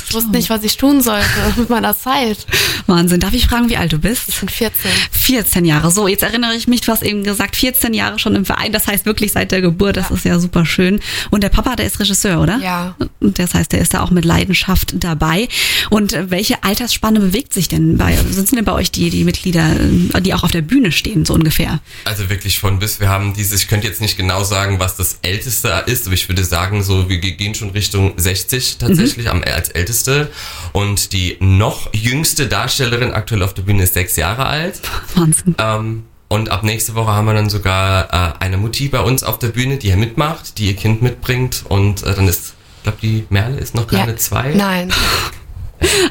Ich 0.09 0.15
wusste 0.15 0.31
nicht, 0.31 0.51
was 0.51 0.65
ich 0.65 0.77
tun 0.77 1.01
sollte 1.03 1.27
mit 1.57 1.71
meiner 1.71 1.97
Zeit. 1.97 2.47
Wahnsinn. 2.87 3.21
Darf 3.21 3.35
ich 3.35 3.47
fragen, 3.47 3.69
wie 3.69 3.77
alt 3.77 3.93
du 3.93 3.99
bist? 3.99 4.29
Ich 4.29 4.41
bin 4.41 4.49
14. 4.49 4.91
14 5.11 5.65
Jahre. 5.65 5.91
So, 5.91 6.09
jetzt 6.09 6.23
erinnere 6.23 6.55
ich 6.55 6.67
mich, 6.67 6.81
du 6.81 6.93
hast 6.93 7.03
eben 7.03 7.23
gesagt, 7.23 7.57
14 7.57 7.95
Jahre 7.95 8.19
schon 8.19 8.35
im 8.35 8.45
Verein. 8.45 8.73
Das 8.73 8.87
heißt 8.87 9.07
wirklich 9.07 9.33
seit 9.33 9.53
der 9.53 9.61
Geburt. 9.61 9.97
Das 9.97 10.11
ist 10.11 10.25
ja 10.25 10.39
super 10.39 10.67
schön. 10.67 11.01
Und 11.31 11.43
der 11.43 11.51
Papa, 11.51 11.77
der 11.77 11.87
ist 11.87 12.01
Regisseur, 12.01 12.41
oder? 12.41 12.59
Ja. 12.59 12.97
Und 13.21 13.39
das 13.39 13.55
heißt, 13.55 13.73
der 13.73 13.81
ist 13.81 13.95
da 13.95 14.03
auch 14.03 14.11
mit 14.11 14.25
Leidenschaft 14.25 14.95
dabei. 14.97 15.49
Und 15.91 16.13
äh, 16.13 16.31
welche 16.31 16.65
Altersspanne 16.65 17.21
bewegt 17.21 17.53
sich 17.53 17.69
denn 17.69 17.99
bei, 17.99 18.17
sind 18.17 18.53
denn 18.53 18.65
bei 18.65 18.73
euch 18.73 18.91
die, 18.91 19.11
die 19.11 19.25
Mitglieder, 19.25 19.71
äh, 20.15 20.21
die 20.21 20.35
auch 20.35 20.45
auf 20.45 20.51
der 20.51 20.63
Bühne 20.63 20.93
stehen, 20.93 21.25
so 21.25 21.35
ungefähr? 21.35 21.81
Also 22.05 22.31
wirklich 22.31 22.59
von 22.59 22.79
bis. 22.79 23.01
Wir 23.01 23.09
haben 23.09 23.35
dieses, 23.35 23.63
ich 23.63 23.69
könnte 23.69 23.87
jetzt 23.87 24.01
nicht 24.01 24.17
genau 24.17 24.45
sagen, 24.45 24.79
was 24.79 24.97
das 24.97 25.19
Älteste 25.23 25.85
ist, 25.87 26.07
aber 26.07 26.15
ich 26.15 26.29
würde 26.29 26.45
sagen, 26.45 26.83
so 26.83 27.09
wir 27.09 27.19
gehen 27.19 27.55
schon 27.55 27.71
Richtung 27.71 28.15
60 28.17 28.79
tatsächlich 28.79 28.94
am, 29.29 29.43
als 29.43 29.69
Älteste. 29.71 30.31
Und 30.73 31.13
die 31.13 31.37
noch 31.41 31.93
jüngste 31.93 32.47
Darstellerin 32.47 33.13
aktuell 33.13 33.43
auf 33.43 33.55
der 33.55 33.63
Bühne 33.63 33.83
ist 33.83 33.95
sechs 33.95 34.17
Jahre 34.17 34.47
alt. 34.47 34.81
Wahnsinn. 35.15 35.55
Ähm, 35.59 36.05
und 36.29 36.51
ab 36.51 36.65
nächste 36.65 36.95
Woche 36.95 37.13
haben 37.13 37.27
wir 37.27 37.35
dann 37.35 37.51
sogar 37.51 38.13
äh, 38.13 38.45
eine 38.45 38.57
Mutti 38.57 38.89
bei 38.89 39.01
uns 39.01 39.23
auf 39.23 39.39
der 39.39 39.49
Bühne, 39.49 39.77
die 39.77 39.89
hier 39.89 39.97
mitmacht, 39.97 40.59
die 40.59 40.67
ihr 40.67 40.77
Kind 40.77 41.03
mitbringt. 41.03 41.65
Und 41.69 42.03
äh, 42.03 42.15
dann 42.15 42.27
ist, 42.27 42.55
ich 42.79 42.83
glaube, 42.83 42.99
die 43.03 43.27
Merle 43.31 43.59
ist 43.59 43.75
noch 43.75 43.87
keine 43.87 44.17
zwei. 44.17 44.53
Nein. 44.55 44.93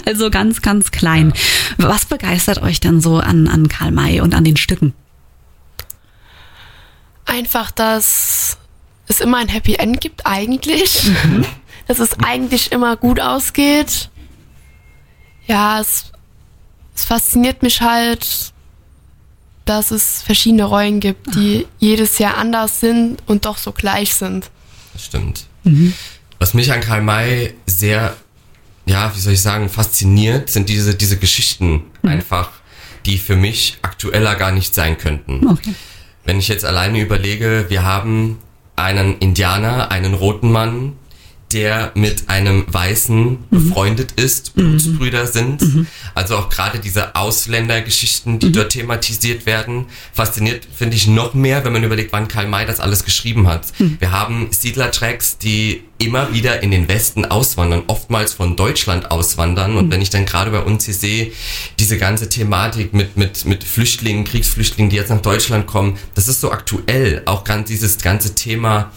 Also 0.05 0.29
ganz, 0.29 0.61
ganz 0.61 0.91
klein. 0.91 1.33
Was 1.77 2.05
begeistert 2.05 2.61
euch 2.61 2.79
denn 2.79 3.01
so 3.01 3.17
an, 3.17 3.47
an 3.47 3.69
Karl 3.69 3.91
May 3.91 4.21
und 4.21 4.35
an 4.35 4.43
den 4.43 4.57
Stücken? 4.57 4.93
Einfach, 7.25 7.71
dass 7.71 8.57
es 9.07 9.19
immer 9.19 9.37
ein 9.37 9.47
Happy 9.47 9.75
End 9.75 10.01
gibt, 10.01 10.25
eigentlich. 10.25 11.11
Dass 11.87 11.99
es 11.99 12.17
eigentlich 12.19 12.71
immer 12.71 12.95
gut 12.95 13.19
ausgeht. 13.19 14.09
Ja, 15.45 15.81
es, 15.81 16.05
es 16.95 17.05
fasziniert 17.05 17.61
mich 17.63 17.81
halt, 17.81 18.53
dass 19.65 19.91
es 19.91 20.21
verschiedene 20.21 20.63
Rollen 20.65 20.99
gibt, 20.99 21.35
die 21.35 21.67
jedes 21.79 22.17
Jahr 22.19 22.37
anders 22.37 22.79
sind 22.79 23.21
und 23.27 23.45
doch 23.45 23.57
so 23.57 23.71
gleich 23.71 24.13
sind. 24.15 24.49
Das 24.93 25.05
stimmt. 25.05 25.45
Was 26.39 26.53
mich 26.53 26.71
an 26.71 26.81
Karl 26.81 27.01
May 27.01 27.53
sehr, 27.65 28.15
ja, 28.85 29.15
wie 29.15 29.19
soll 29.19 29.33
ich 29.33 29.41
sagen, 29.41 29.69
fasziniert, 29.69 30.49
sind 30.49 30.69
diese, 30.69 30.95
diese 30.95 31.17
Geschichten 31.17 31.83
einfach, 32.03 32.51
die 33.05 33.17
für 33.17 33.35
mich 33.35 33.77
aktueller 33.81 34.35
gar 34.35 34.51
nicht 34.51 34.75
sein 34.75 34.97
könnten. 34.97 35.47
Okay. 35.47 35.73
Wenn 36.25 36.39
ich 36.39 36.47
jetzt 36.47 36.65
alleine 36.65 36.99
überlege, 37.01 37.65
wir 37.69 37.83
haben 37.83 38.39
einen 38.75 39.17
Indianer, 39.19 39.91
einen 39.91 40.13
roten 40.13 40.51
Mann, 40.51 40.93
der 41.53 41.91
mit 41.95 42.29
einem 42.29 42.65
Weißen 42.67 43.37
befreundet 43.49 44.13
ist, 44.13 44.55
Blutsbrüder 44.55 45.27
sind. 45.27 45.61
Also 46.15 46.37
auch 46.37 46.49
gerade 46.49 46.79
diese 46.79 47.15
Ausländergeschichten, 47.15 48.39
die 48.39 48.51
dort 48.51 48.71
thematisiert 48.71 49.45
werden, 49.45 49.85
fasziniert, 50.13 50.67
finde 50.75 50.95
ich, 50.95 51.07
noch 51.07 51.33
mehr, 51.33 51.63
wenn 51.63 51.73
man 51.73 51.83
überlegt, 51.83 52.11
wann 52.11 52.27
Karl 52.27 52.47
May 52.47 52.65
das 52.65 52.79
alles 52.79 53.05
geschrieben 53.05 53.47
hat. 53.47 53.67
Wir 53.99 54.11
haben 54.11 54.47
Siedlertracks, 54.51 55.37
die 55.37 55.83
immer 55.99 56.33
wieder 56.33 56.61
in 56.63 56.71
den 56.71 56.87
Westen 56.87 57.25
auswandern, 57.25 57.83
oftmals 57.87 58.33
von 58.33 58.55
Deutschland 58.55 59.11
auswandern. 59.11 59.77
Und 59.77 59.91
wenn 59.91 60.01
ich 60.01 60.09
dann 60.09 60.25
gerade 60.25 60.51
bei 60.51 60.59
uns 60.59 60.85
hier 60.85 60.93
sehe, 60.93 61.31
diese 61.79 61.97
ganze 61.97 62.29
Thematik 62.29 62.93
mit, 62.93 63.15
mit, 63.15 63.45
mit 63.45 63.63
Flüchtlingen, 63.63 64.23
Kriegsflüchtlingen, 64.25 64.89
die 64.89 64.97
jetzt 64.97 65.09
nach 65.09 65.21
Deutschland 65.21 65.67
kommen, 65.67 65.97
das 66.15 66.27
ist 66.27 66.41
so 66.41 66.51
aktuell. 66.51 67.21
Auch 67.25 67.43
ganz 67.43 67.69
dieses 67.69 67.99
ganze 67.99 68.35
Thema 68.35 68.91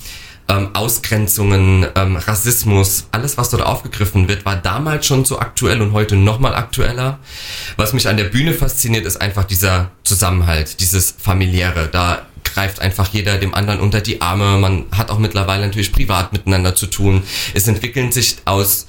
ähm, 0.49 0.75
Ausgrenzungen, 0.75 1.87
ähm, 1.95 2.17
Rassismus, 2.17 3.07
alles, 3.11 3.37
was 3.37 3.51
dort 3.51 3.63
aufgegriffen 3.63 4.29
wird, 4.29 4.45
war 4.45 4.57
damals 4.57 5.07
schon 5.07 5.25
so 5.25 5.39
aktuell 5.39 5.83
und 5.83 5.93
heute 5.93 6.17
nochmal 6.17 6.55
aktueller. 6.55 7.19
Was 7.77 7.93
mich 7.93 8.09
an 8.09 8.17
der 8.17 8.25
Bühne 8.25 8.53
fasziniert, 8.53 9.07
ist 9.07 9.21
einfach 9.21 9.45
dieser 9.45 9.91
Zusammenhalt, 10.05 10.81
dieses 10.81 11.15
familiäre. 11.19 11.89
Da 11.91 12.27
greift 12.45 12.81
einfach 12.81 13.09
jeder 13.13 13.39
dem 13.39 13.55
anderen 13.55 13.81
unter 13.81 14.01
die 14.01 14.23
Arme. 14.23 14.59
Man 14.59 14.87
hat 14.93 15.11
auch 15.11 15.19
mittlerweile 15.19 15.67
natürlich 15.67 15.93
privat 15.93 16.33
miteinander 16.33 16.75
zu 16.75 16.87
tun. 16.87 17.23
Es 17.55 17.67
entwickeln 17.67 18.13
sich 18.13 18.37
aus 18.45 18.87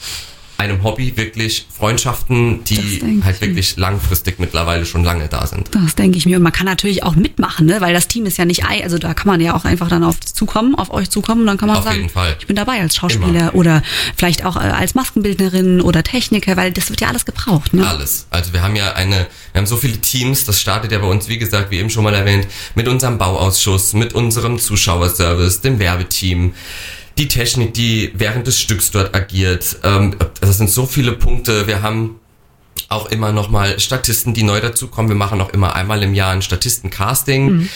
einem 0.57 0.83
Hobby 0.83 1.15
wirklich 1.17 1.67
Freundschaften, 1.69 2.63
die 2.63 3.21
halt 3.23 3.35
ich. 3.35 3.41
wirklich 3.41 3.77
langfristig 3.77 4.39
mittlerweile 4.39 4.85
schon 4.85 5.03
lange 5.03 5.27
da 5.27 5.45
sind. 5.45 5.69
Das 5.71 5.95
denke 5.95 6.17
ich 6.17 6.25
mir. 6.25 6.37
Und 6.37 6.43
man 6.43 6.51
kann 6.51 6.65
natürlich 6.65 7.03
auch 7.03 7.15
mitmachen, 7.15 7.67
ne? 7.67 7.79
weil 7.79 7.93
das 7.93 8.07
Team 8.07 8.25
ist 8.25 8.37
ja 8.37 8.45
nicht 8.45 8.65
ei. 8.65 8.83
Also 8.83 8.97
da 8.97 9.13
kann 9.13 9.27
man 9.27 9.39
ja 9.39 9.55
auch 9.55 9.65
einfach 9.65 9.87
dann 9.87 10.03
auf 10.03 10.19
zukommen, 10.19 10.75
auf 10.75 10.91
euch 10.91 11.09
zukommen 11.09 11.41
und 11.41 11.47
dann 11.47 11.57
kann 11.57 11.67
man 11.67 11.77
Auf 11.77 11.83
sagen, 11.83 11.97
jeden 11.97 12.09
Fall. 12.09 12.35
ich 12.39 12.47
bin 12.47 12.55
dabei 12.55 12.79
als 12.81 12.95
Schauspieler 12.95 13.51
Immer. 13.51 13.55
oder 13.55 13.83
vielleicht 14.15 14.45
auch 14.45 14.55
äh, 14.55 14.59
als 14.59 14.95
Maskenbildnerin 14.95 15.81
oder 15.81 16.03
Techniker, 16.03 16.57
weil 16.57 16.71
das 16.71 16.89
wird 16.89 17.01
ja 17.01 17.07
alles 17.09 17.25
gebraucht. 17.25 17.73
Ne? 17.73 17.87
Alles. 17.87 18.27
Also 18.31 18.53
wir 18.53 18.63
haben 18.63 18.75
ja 18.75 18.93
eine, 18.93 19.27
wir 19.51 19.59
haben 19.59 19.67
so 19.67 19.77
viele 19.77 19.97
Teams, 19.99 20.45
das 20.45 20.59
startet 20.59 20.91
ja 20.91 20.99
bei 20.99 21.07
uns, 21.07 21.27
wie 21.27 21.37
gesagt, 21.37 21.69
wie 21.71 21.77
eben 21.77 21.89
schon 21.89 22.03
mal 22.03 22.13
erwähnt, 22.15 22.47
mit 22.75 22.87
unserem 22.87 23.17
Bauausschuss, 23.17 23.93
mit 23.93 24.13
unserem 24.13 24.57
Zuschauerservice, 24.57 25.61
dem 25.61 25.79
Werbeteam, 25.79 26.53
die 27.17 27.27
Technik, 27.27 27.73
die 27.73 28.11
während 28.15 28.47
des 28.47 28.59
Stücks 28.59 28.91
dort 28.91 29.15
agiert. 29.15 29.77
Ähm, 29.83 30.15
das 30.39 30.57
sind 30.57 30.69
so 30.69 30.85
viele 30.85 31.13
Punkte. 31.13 31.67
Wir 31.67 31.81
haben 31.81 32.19
auch 32.89 33.07
immer 33.07 33.31
noch 33.31 33.49
mal 33.49 33.79
Statisten, 33.79 34.33
die 34.33 34.43
neu 34.43 34.61
dazukommen. 34.61 35.09
Wir 35.09 35.15
machen 35.15 35.41
auch 35.41 35.49
immer 35.49 35.75
einmal 35.75 36.03
im 36.03 36.13
Jahr 36.13 36.31
ein 36.31 36.41
Statisten-Casting. 36.41 37.69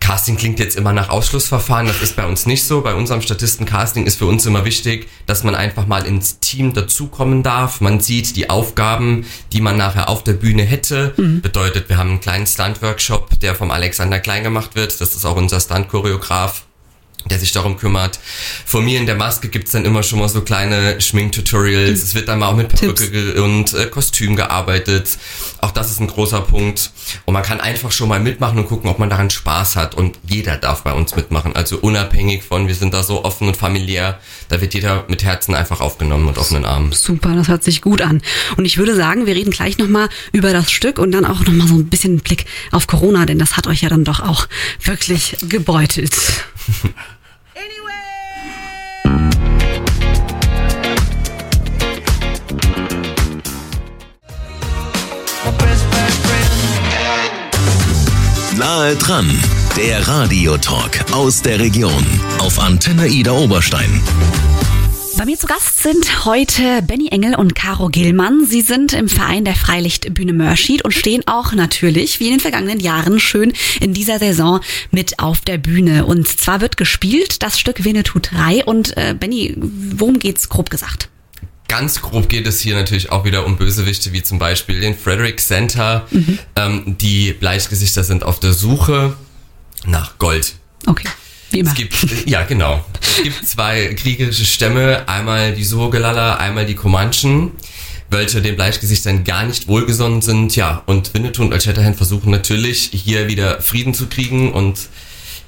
Casting 0.00 0.36
klingt 0.36 0.58
jetzt 0.58 0.76
immer 0.76 0.92
nach 0.92 1.08
Ausschlussverfahren, 1.08 1.86
das 1.86 2.02
ist 2.02 2.14
bei 2.14 2.26
uns 2.26 2.44
nicht 2.44 2.64
so. 2.64 2.82
Bei 2.82 2.94
unserem 2.94 3.22
Statisten-Casting 3.22 4.04
ist 4.04 4.18
für 4.18 4.26
uns 4.26 4.44
immer 4.44 4.66
wichtig, 4.66 5.08
dass 5.24 5.44
man 5.44 5.54
einfach 5.54 5.86
mal 5.86 6.04
ins 6.04 6.40
Team 6.40 6.74
dazukommen 6.74 7.42
darf. 7.42 7.80
Man 7.80 8.00
sieht 8.00 8.36
die 8.36 8.50
Aufgaben, 8.50 9.24
die 9.54 9.62
man 9.62 9.78
nachher 9.78 10.10
auf 10.10 10.22
der 10.22 10.34
Bühne 10.34 10.62
hätte. 10.62 11.14
Bedeutet, 11.40 11.88
wir 11.88 11.96
haben 11.96 12.10
einen 12.10 12.20
kleinen 12.20 12.46
Stunt-Workshop, 12.46 13.40
der 13.40 13.54
vom 13.54 13.70
Alexander 13.70 14.20
Klein 14.20 14.42
gemacht 14.42 14.74
wird. 14.74 15.00
Das 15.00 15.14
ist 15.14 15.24
auch 15.24 15.36
unser 15.36 15.58
Stunt-Choreograf 15.58 16.64
der 17.30 17.38
sich 17.38 17.52
darum 17.52 17.76
kümmert. 17.76 18.18
Von 18.66 18.84
mir 18.84 18.98
in 18.98 19.06
der 19.06 19.14
Maske 19.14 19.48
gibt's 19.48 19.72
dann 19.72 19.84
immer 19.84 20.02
schon 20.02 20.18
mal 20.18 20.28
so 20.28 20.42
kleine 20.42 21.00
Schminktutorials. 21.00 22.02
Es 22.02 22.14
wird 22.14 22.28
dann 22.28 22.38
mal 22.38 22.48
auch 22.48 22.56
mit 22.56 22.68
Perücke 22.68 23.42
und 23.42 23.72
äh, 23.74 23.86
Kostüm 23.86 24.36
gearbeitet. 24.36 25.18
Auch 25.60 25.70
das 25.70 25.90
ist 25.90 26.00
ein 26.00 26.08
großer 26.08 26.42
Punkt. 26.42 26.90
Und 27.24 27.34
man 27.34 27.42
kann 27.42 27.60
einfach 27.60 27.92
schon 27.92 28.08
mal 28.08 28.20
mitmachen 28.20 28.58
und 28.58 28.66
gucken, 28.66 28.90
ob 28.90 28.98
man 28.98 29.08
daran 29.10 29.30
Spaß 29.30 29.76
hat. 29.76 29.94
Und 29.94 30.18
jeder 30.28 30.56
darf 30.56 30.82
bei 30.82 30.92
uns 30.92 31.16
mitmachen. 31.16 31.56
Also 31.56 31.78
unabhängig 31.78 32.42
von, 32.42 32.68
wir 32.68 32.74
sind 32.74 32.92
da 32.92 33.02
so 33.02 33.24
offen 33.24 33.48
und 33.48 33.56
familiär. 33.56 34.18
Da 34.48 34.60
wird 34.60 34.74
jeder 34.74 35.04
mit 35.08 35.24
Herzen 35.24 35.54
einfach 35.54 35.80
aufgenommen 35.80 36.28
und 36.28 36.38
offenen 36.38 36.64
Armen. 36.64 36.92
Super, 36.92 37.34
das 37.34 37.48
hört 37.48 37.64
sich 37.64 37.80
gut 37.80 38.02
an. 38.02 38.22
Und 38.56 38.64
ich 38.64 38.76
würde 38.76 38.94
sagen, 38.94 39.26
wir 39.26 39.34
reden 39.34 39.50
gleich 39.50 39.78
nochmal 39.78 40.08
über 40.32 40.52
das 40.52 40.70
Stück 40.70 40.98
und 40.98 41.12
dann 41.12 41.24
auch 41.24 41.40
nochmal 41.40 41.68
so 41.68 41.74
ein 41.74 41.88
bisschen 41.88 42.18
Blick 42.18 42.44
auf 42.70 42.86
Corona, 42.86 43.26
denn 43.26 43.38
das 43.38 43.56
hat 43.56 43.66
euch 43.66 43.82
ja 43.82 43.88
dann 43.88 44.04
doch 44.04 44.20
auch 44.20 44.46
wirklich 44.82 45.36
gebeutelt. 45.48 46.14
Nahe 58.56 58.96
dran, 58.96 59.30
der 59.76 60.08
Radiotalk 60.08 61.12
aus 61.12 61.42
der 61.42 61.58
Region 61.58 62.06
auf 62.38 62.58
Antenne 62.58 63.08
Ida 63.08 63.32
Oberstein. 63.32 64.02
Bei 65.16 65.26
mir 65.26 65.38
zu 65.38 65.46
Gast 65.46 65.80
sind 65.80 66.24
heute 66.24 66.82
Benny 66.82 67.08
Engel 67.08 67.36
und 67.36 67.54
Caro 67.54 67.88
Gillmann. 67.88 68.46
Sie 68.46 68.62
sind 68.62 68.92
im 68.92 69.08
Verein 69.08 69.44
der 69.44 69.54
Freilichtbühne 69.54 70.32
Mörschied 70.32 70.84
und 70.84 70.92
stehen 70.92 71.22
auch 71.26 71.52
natürlich, 71.52 72.18
wie 72.18 72.26
in 72.26 72.32
den 72.32 72.40
vergangenen 72.40 72.80
Jahren, 72.80 73.20
schön 73.20 73.52
in 73.80 73.94
dieser 73.94 74.18
Saison 74.18 74.60
mit 74.90 75.20
auf 75.20 75.40
der 75.40 75.58
Bühne. 75.58 76.04
Und 76.04 76.26
zwar 76.26 76.60
wird 76.60 76.76
gespielt 76.76 77.42
das 77.44 77.60
Stück 77.60 77.84
Winnetou 77.84 78.18
3. 78.18 78.64
Und 78.64 78.96
äh, 78.96 79.14
Benny, 79.14 79.54
worum 79.56 80.18
geht's 80.18 80.48
grob 80.48 80.68
gesagt? 80.68 81.08
Ganz 81.68 82.02
grob 82.02 82.28
geht 82.28 82.46
es 82.46 82.60
hier 82.60 82.74
natürlich 82.74 83.12
auch 83.12 83.24
wieder 83.24 83.46
um 83.46 83.56
Bösewichte, 83.56 84.12
wie 84.12 84.22
zum 84.22 84.40
Beispiel 84.40 84.80
den 84.80 84.96
Frederick 84.96 85.40
Center. 85.40 86.06
Ähm, 86.56 86.96
die 86.98 87.32
Bleichgesichter 87.32 88.02
sind 88.02 88.24
auf 88.24 88.40
der 88.40 88.52
Suche 88.52 89.16
nach 89.86 90.18
Gold. 90.18 90.54
Okay, 90.86 91.08
wie 91.50 91.60
immer. 91.60 91.70
Es 91.70 91.76
gibt, 91.76 92.28
ja 92.28 92.42
genau. 92.42 92.84
Es 93.00 93.22
gibt 93.22 93.46
zwei 93.46 93.94
kriegerische 93.94 94.44
Stämme, 94.44 95.08
einmal 95.08 95.54
die 95.54 95.64
Surgelala, 95.64 96.36
einmal 96.36 96.66
die 96.66 96.74
Comanchen, 96.74 97.52
welche 98.10 98.42
den 98.42 98.56
Bleichgesichtern 98.56 99.24
gar 99.24 99.44
nicht 99.44 99.68
wohlgesonnen 99.68 100.22
sind. 100.22 100.56
Ja, 100.56 100.82
und 100.86 101.14
Winnetou 101.14 101.42
und 101.42 101.62
Shatterhand 101.62 101.96
versuchen 101.96 102.30
natürlich 102.30 102.90
hier 102.92 103.28
wieder 103.28 103.60
Frieden 103.60 103.94
zu 103.94 104.06
kriegen 104.06 104.52
und 104.52 104.88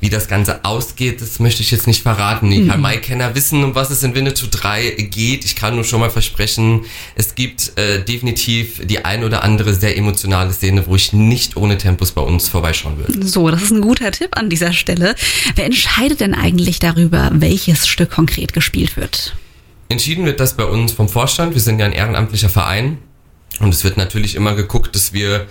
wie 0.01 0.11
das 0.11 0.29
Ganze 0.29 0.65
ausgeht, 0.65 1.21
das 1.21 1.39
möchte 1.39 1.63
ich 1.63 1.71
jetzt 1.71 1.87
nicht 1.87 2.03
verraten. 2.03 2.51
Die 2.51 2.67
Karl-May-Kenner 2.67 3.35
wissen, 3.35 3.65
um 3.65 3.75
was 3.75 3.91
es 3.91 4.03
in 4.03 4.15
Winnetou 4.15 4.47
3 4.51 4.91
geht. 5.11 5.45
Ich 5.45 5.57
kann 5.57 5.75
nur 5.75 5.85
schon 5.85 6.01
mal 6.01 6.11
versprechen, 6.11 6.85
es 7.15 7.35
gibt 7.35 7.79
äh, 7.79 8.05
definitiv 8.05 8.83
die 8.85 9.05
ein 9.05 9.25
oder 9.25 9.43
andere 9.43 9.75
sehr 9.75 9.97
emotionale 9.97 10.53
Szene, 10.53 10.87
wo 10.87 10.97
ich 10.97 11.13
nicht 11.13 11.57
ohne 11.57 11.79
Tempos 11.79 12.13
bei 12.13 12.21
uns 12.21 12.49
vorbeischauen 12.49 12.99
würde. 12.99 13.27
So, 13.27 13.51
das 13.51 13.63
ist 13.63 13.73
ein 13.73 13.81
guter 13.81 14.11
Tipp 14.13 14.37
an 14.37 14.51
dieser 14.51 14.73
Stelle. 14.73 15.15
Wer 15.55 15.65
entscheidet 15.65 16.21
denn 16.21 16.35
eigentlich 16.35 16.79
darüber, 16.79 17.31
welches 17.33 17.87
Stück 17.89 18.11
konkret 18.11 18.53
gespielt 18.53 18.97
wird? 18.97 19.35
Entschieden 19.89 20.27
wird 20.27 20.41
das 20.41 20.57
bei 20.57 20.65
uns 20.65 20.93
vom 20.93 21.09
Vorstand. 21.09 21.55
Wir 21.55 21.61
sind 21.61 21.79
ja 21.79 21.87
ein 21.87 21.93
ehrenamtlicher 21.93 22.49
Verein. 22.49 22.99
Und 23.61 23.73
es 23.73 23.85
wird 23.85 23.97
natürlich 23.97 24.35
immer 24.35 24.55
geguckt, 24.55 24.95
dass 24.95 25.13
wir 25.13 25.47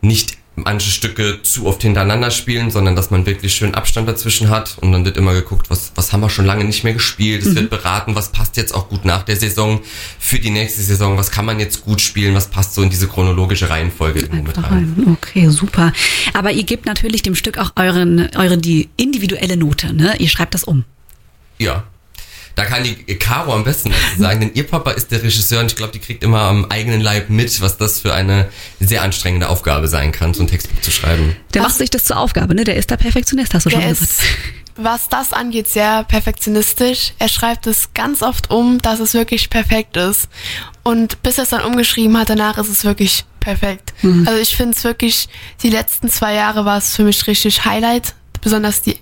nicht 0.00 0.38
manche 0.64 0.90
Stücke 0.90 1.40
zu 1.42 1.66
oft 1.66 1.82
hintereinander 1.82 2.30
spielen, 2.30 2.70
sondern 2.70 2.96
dass 2.96 3.10
man 3.10 3.26
wirklich 3.26 3.54
schön 3.54 3.74
Abstand 3.74 4.08
dazwischen 4.08 4.48
hat. 4.50 4.76
Und 4.80 4.92
dann 4.92 5.04
wird 5.04 5.16
immer 5.16 5.34
geguckt, 5.34 5.70
was, 5.70 5.92
was 5.94 6.12
haben 6.12 6.20
wir 6.20 6.30
schon 6.30 6.46
lange 6.46 6.64
nicht 6.64 6.84
mehr 6.84 6.92
gespielt. 6.92 7.44
Es 7.44 7.54
wird 7.54 7.70
beraten, 7.70 8.14
was 8.14 8.30
passt 8.30 8.56
jetzt 8.56 8.74
auch 8.74 8.88
gut 8.88 9.04
nach 9.04 9.22
der 9.22 9.36
Saison 9.36 9.80
für 10.18 10.38
die 10.38 10.50
nächste 10.50 10.82
Saison. 10.82 11.16
Was 11.16 11.30
kann 11.30 11.44
man 11.44 11.58
jetzt 11.58 11.82
gut 11.82 12.00
spielen? 12.00 12.34
Was 12.34 12.48
passt 12.48 12.74
so 12.74 12.82
in 12.82 12.90
diese 12.90 13.08
chronologische 13.08 13.68
Reihenfolge 13.70 14.20
irgendwo 14.20 14.44
mit 14.44 14.62
rein. 14.62 15.16
Okay, 15.20 15.48
super. 15.48 15.92
Aber 16.32 16.52
ihr 16.52 16.64
gebt 16.64 16.86
natürlich 16.86 17.22
dem 17.22 17.34
Stück 17.34 17.58
auch 17.58 17.72
euren, 17.76 18.30
eure 18.36 18.58
die 18.58 18.88
individuelle 18.96 19.56
Note, 19.56 19.92
ne? 19.92 20.16
Ihr 20.18 20.28
schreibt 20.28 20.54
das 20.54 20.64
um. 20.64 20.84
Ja. 21.58 21.84
Da 22.54 22.64
kann 22.64 22.84
die 22.84 22.94
Caro 23.16 23.54
am 23.54 23.64
besten 23.64 23.90
was 23.90 24.18
sagen, 24.18 24.40
denn 24.40 24.50
ihr 24.54 24.66
Papa 24.66 24.90
ist 24.92 25.10
der 25.10 25.22
Regisseur 25.22 25.60
und 25.60 25.66
ich 25.66 25.76
glaube, 25.76 25.92
die 25.92 25.98
kriegt 25.98 26.22
immer 26.22 26.42
am 26.42 26.66
eigenen 26.66 27.00
Leib 27.00 27.30
mit, 27.30 27.60
was 27.60 27.76
das 27.78 28.00
für 28.00 28.12
eine 28.12 28.48
sehr 28.80 29.02
anstrengende 29.02 29.48
Aufgabe 29.48 29.88
sein 29.88 30.12
kann, 30.12 30.34
so 30.34 30.42
ein 30.42 30.48
Textbuch 30.48 30.80
zu 30.80 30.90
schreiben. 30.90 31.36
Der 31.54 31.62
macht 31.62 31.76
sich 31.76 31.90
das 31.90 32.04
zur 32.04 32.18
Aufgabe, 32.18 32.54
ne? 32.54 32.64
Der 32.64 32.76
ist 32.76 32.90
der 32.90 32.96
Perfektionist, 32.96 33.54
hast 33.54 33.66
du 33.66 33.70
schon 33.70 33.80
Der 33.80 33.88
gesagt. 33.90 34.10
ist, 34.10 34.20
was 34.76 35.08
das 35.08 35.32
angeht, 35.32 35.68
sehr 35.68 36.04
perfektionistisch. 36.04 37.12
Er 37.18 37.28
schreibt 37.28 37.66
es 37.66 37.92
ganz 37.94 38.22
oft 38.22 38.50
um, 38.50 38.78
dass 38.78 39.00
es 39.00 39.14
wirklich 39.14 39.50
perfekt 39.50 39.96
ist. 39.96 40.28
Und 40.82 41.22
bis 41.22 41.38
er 41.38 41.44
es 41.44 41.50
dann 41.50 41.62
umgeschrieben 41.62 42.16
hat, 42.18 42.30
danach 42.30 42.58
ist 42.58 42.68
es 42.68 42.84
wirklich 42.84 43.24
perfekt. 43.40 43.92
Also 44.26 44.40
ich 44.40 44.56
finde 44.56 44.76
es 44.76 44.84
wirklich, 44.84 45.28
die 45.62 45.68
letzten 45.70 46.08
zwei 46.08 46.34
Jahre 46.34 46.64
war 46.64 46.78
es 46.78 46.96
für 46.96 47.02
mich 47.04 47.26
richtig 47.26 47.64
Highlight. 47.64 48.14
Besonders 48.40 48.82
die, 48.82 48.98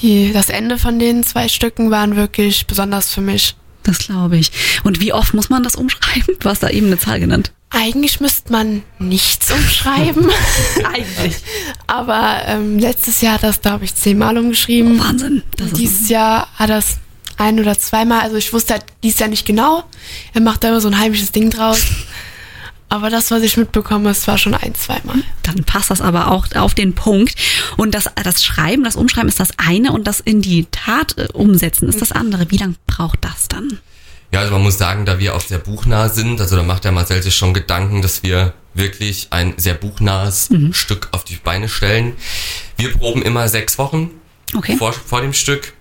die, 0.00 0.32
das 0.32 0.48
Ende 0.48 0.78
von 0.78 0.98
den 0.98 1.22
zwei 1.22 1.48
Stücken 1.48 1.90
waren 1.90 2.16
wirklich 2.16 2.66
besonders 2.66 3.12
für 3.12 3.20
mich. 3.20 3.54
Das 3.82 3.98
glaube 3.98 4.36
ich. 4.36 4.52
Und 4.84 5.00
wie 5.00 5.12
oft 5.12 5.34
muss 5.34 5.48
man 5.48 5.62
das 5.62 5.74
umschreiben? 5.74 6.36
Du 6.38 6.48
hast 6.48 6.62
da 6.62 6.68
eben 6.68 6.86
eine 6.86 6.98
Zahl 6.98 7.20
genannt. 7.20 7.52
Eigentlich 7.70 8.20
müsste 8.20 8.52
man 8.52 8.82
nichts 8.98 9.50
umschreiben. 9.50 10.30
Eigentlich. 10.84 11.36
Aber 11.86 12.42
ähm, 12.46 12.78
letztes 12.78 13.20
Jahr 13.22 13.34
hat 13.34 13.44
er 13.44 13.50
es, 13.50 13.60
glaube 13.62 13.84
ich, 13.84 13.94
zehnmal 13.94 14.36
umgeschrieben. 14.36 15.00
Wahnsinn. 15.00 15.42
Das 15.56 15.68
ist 15.68 15.76
Dieses 15.78 16.08
Jahr 16.08 16.48
hat 16.56 16.70
er 16.70 16.78
es 16.78 16.98
ein 17.38 17.58
oder 17.58 17.78
zweimal. 17.78 18.20
Also 18.20 18.36
ich 18.36 18.52
wusste 18.52 18.74
halt 18.74 18.84
dieses 19.02 19.18
Jahr 19.18 19.30
nicht 19.30 19.46
genau. 19.46 19.84
Er 20.34 20.42
macht 20.42 20.62
da 20.62 20.68
immer 20.68 20.80
so 20.80 20.88
ein 20.88 20.98
heimisches 20.98 21.32
Ding 21.32 21.50
draus. 21.50 21.82
Aber 22.92 23.08
das, 23.08 23.30
was 23.30 23.42
ich 23.42 23.56
mitbekomme, 23.56 24.10
es 24.10 24.28
war 24.28 24.36
schon 24.36 24.52
ein, 24.54 24.74
zweimal. 24.74 25.16
dann 25.44 25.64
passt 25.64 25.90
das 25.90 26.02
aber 26.02 26.30
auch 26.30 26.46
auf 26.54 26.74
den 26.74 26.94
Punkt. 26.94 27.34
Und 27.78 27.94
das, 27.94 28.10
das 28.22 28.44
Schreiben, 28.44 28.84
das 28.84 28.96
Umschreiben 28.96 29.30
ist 29.30 29.40
das 29.40 29.58
eine 29.58 29.92
und 29.92 30.06
das 30.06 30.20
in 30.20 30.42
die 30.42 30.66
Tat 30.70 31.16
äh, 31.16 31.28
umsetzen 31.32 31.88
ist 31.88 32.02
das 32.02 32.12
andere. 32.12 32.50
Wie 32.50 32.58
lange 32.58 32.74
braucht 32.86 33.20
das 33.22 33.48
dann? 33.48 33.78
Ja, 34.30 34.40
also 34.40 34.52
man 34.52 34.62
muss 34.62 34.76
sagen, 34.76 35.06
da 35.06 35.18
wir 35.18 35.34
auch 35.34 35.40
sehr 35.40 35.58
buchnah 35.58 36.10
sind, 36.10 36.38
also 36.38 36.54
da 36.56 36.62
macht 36.62 36.84
der 36.84 36.92
Marcel 36.92 37.22
sich 37.22 37.34
schon 37.34 37.54
Gedanken, 37.54 38.02
dass 38.02 38.22
wir 38.22 38.52
wirklich 38.74 39.28
ein 39.30 39.54
sehr 39.56 39.74
buchnahes 39.74 40.50
Mhm. 40.50 40.74
Stück 40.74 41.08
auf 41.12 41.24
die 41.24 41.36
Beine 41.36 41.70
stellen. 41.70 42.12
Wir 42.76 42.92
proben 42.92 43.22
immer 43.22 43.48
sechs 43.48 43.78
Wochen 43.78 44.10
Okay. 44.54 44.76
vor, 44.76 44.92
vor 44.92 45.22
dem 45.22 45.32
Stück, 45.32 45.72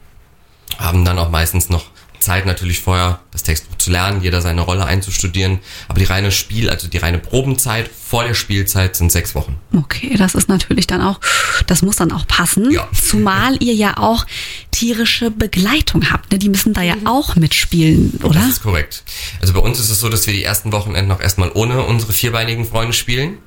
haben 0.78 1.04
dann 1.04 1.20
auch 1.20 1.30
meistens 1.30 1.68
noch 1.70 1.86
Zeit 2.22 2.46
natürlich 2.46 2.80
vorher 2.80 3.20
das 3.32 3.44
Textbuch 3.44 3.78
zu 3.78 3.92
lernen, 3.92 4.22
jeder 4.22 4.42
seine 4.42 4.62
Rolle 4.62 4.86
einzustudieren, 4.86 5.60
aber 5.88 6.00
die 6.00 6.06
reine 6.06 6.32
Spiel, 6.32 6.70
also 6.70 6.88
die 6.88 6.98
reine 6.98 7.20
Probenzeit 7.20 7.90
vor 7.90 8.24
der 8.24 8.34
Spielzeit 8.34 8.96
sind 8.96 9.12
sechs 9.12 9.36
Wochen. 9.36 9.58
Okay, 9.76 10.16
das 10.18 10.36
ist 10.36 10.50
natürlich 10.50 10.88
dann 10.88 11.02
auch, 11.02 11.20
das 11.68 11.82
muss 11.82 11.96
dann 11.96 12.12
auch 12.12 12.28
passen. 12.28 12.72
Ja. 12.72 12.88
Zumal 12.94 13.62
ihr 13.62 13.74
ja 13.74 13.98
auch 13.98 14.26
tierische 14.72 15.32
Begleitung 15.32 16.12
habt, 16.12 16.32
ne? 16.32 16.40
Die 16.40 16.50
müssen 16.50 16.74
da 16.74 16.82
ja 16.82 16.96
auch 17.06 17.36
mitspielen, 17.36 18.20
oder? 18.24 18.40
Das 18.40 18.50
ist 18.50 18.64
korrekt. 18.64 19.04
Also 19.40 19.54
bei 19.54 19.60
uns 19.60 19.80
ist 19.80 19.90
es 19.90 20.00
so, 20.00 20.10
dass 20.10 20.28
wir 20.28 20.34
die 20.34 20.44
ersten 20.44 20.72
Wochenenden 20.72 21.08
noch 21.08 21.22
erstmal 21.22 21.52
ohne 21.54 21.84
unsere 21.84 22.14
vierbeinigen 22.14 22.66
Freunde 22.66 22.94
spielen. 22.94 23.38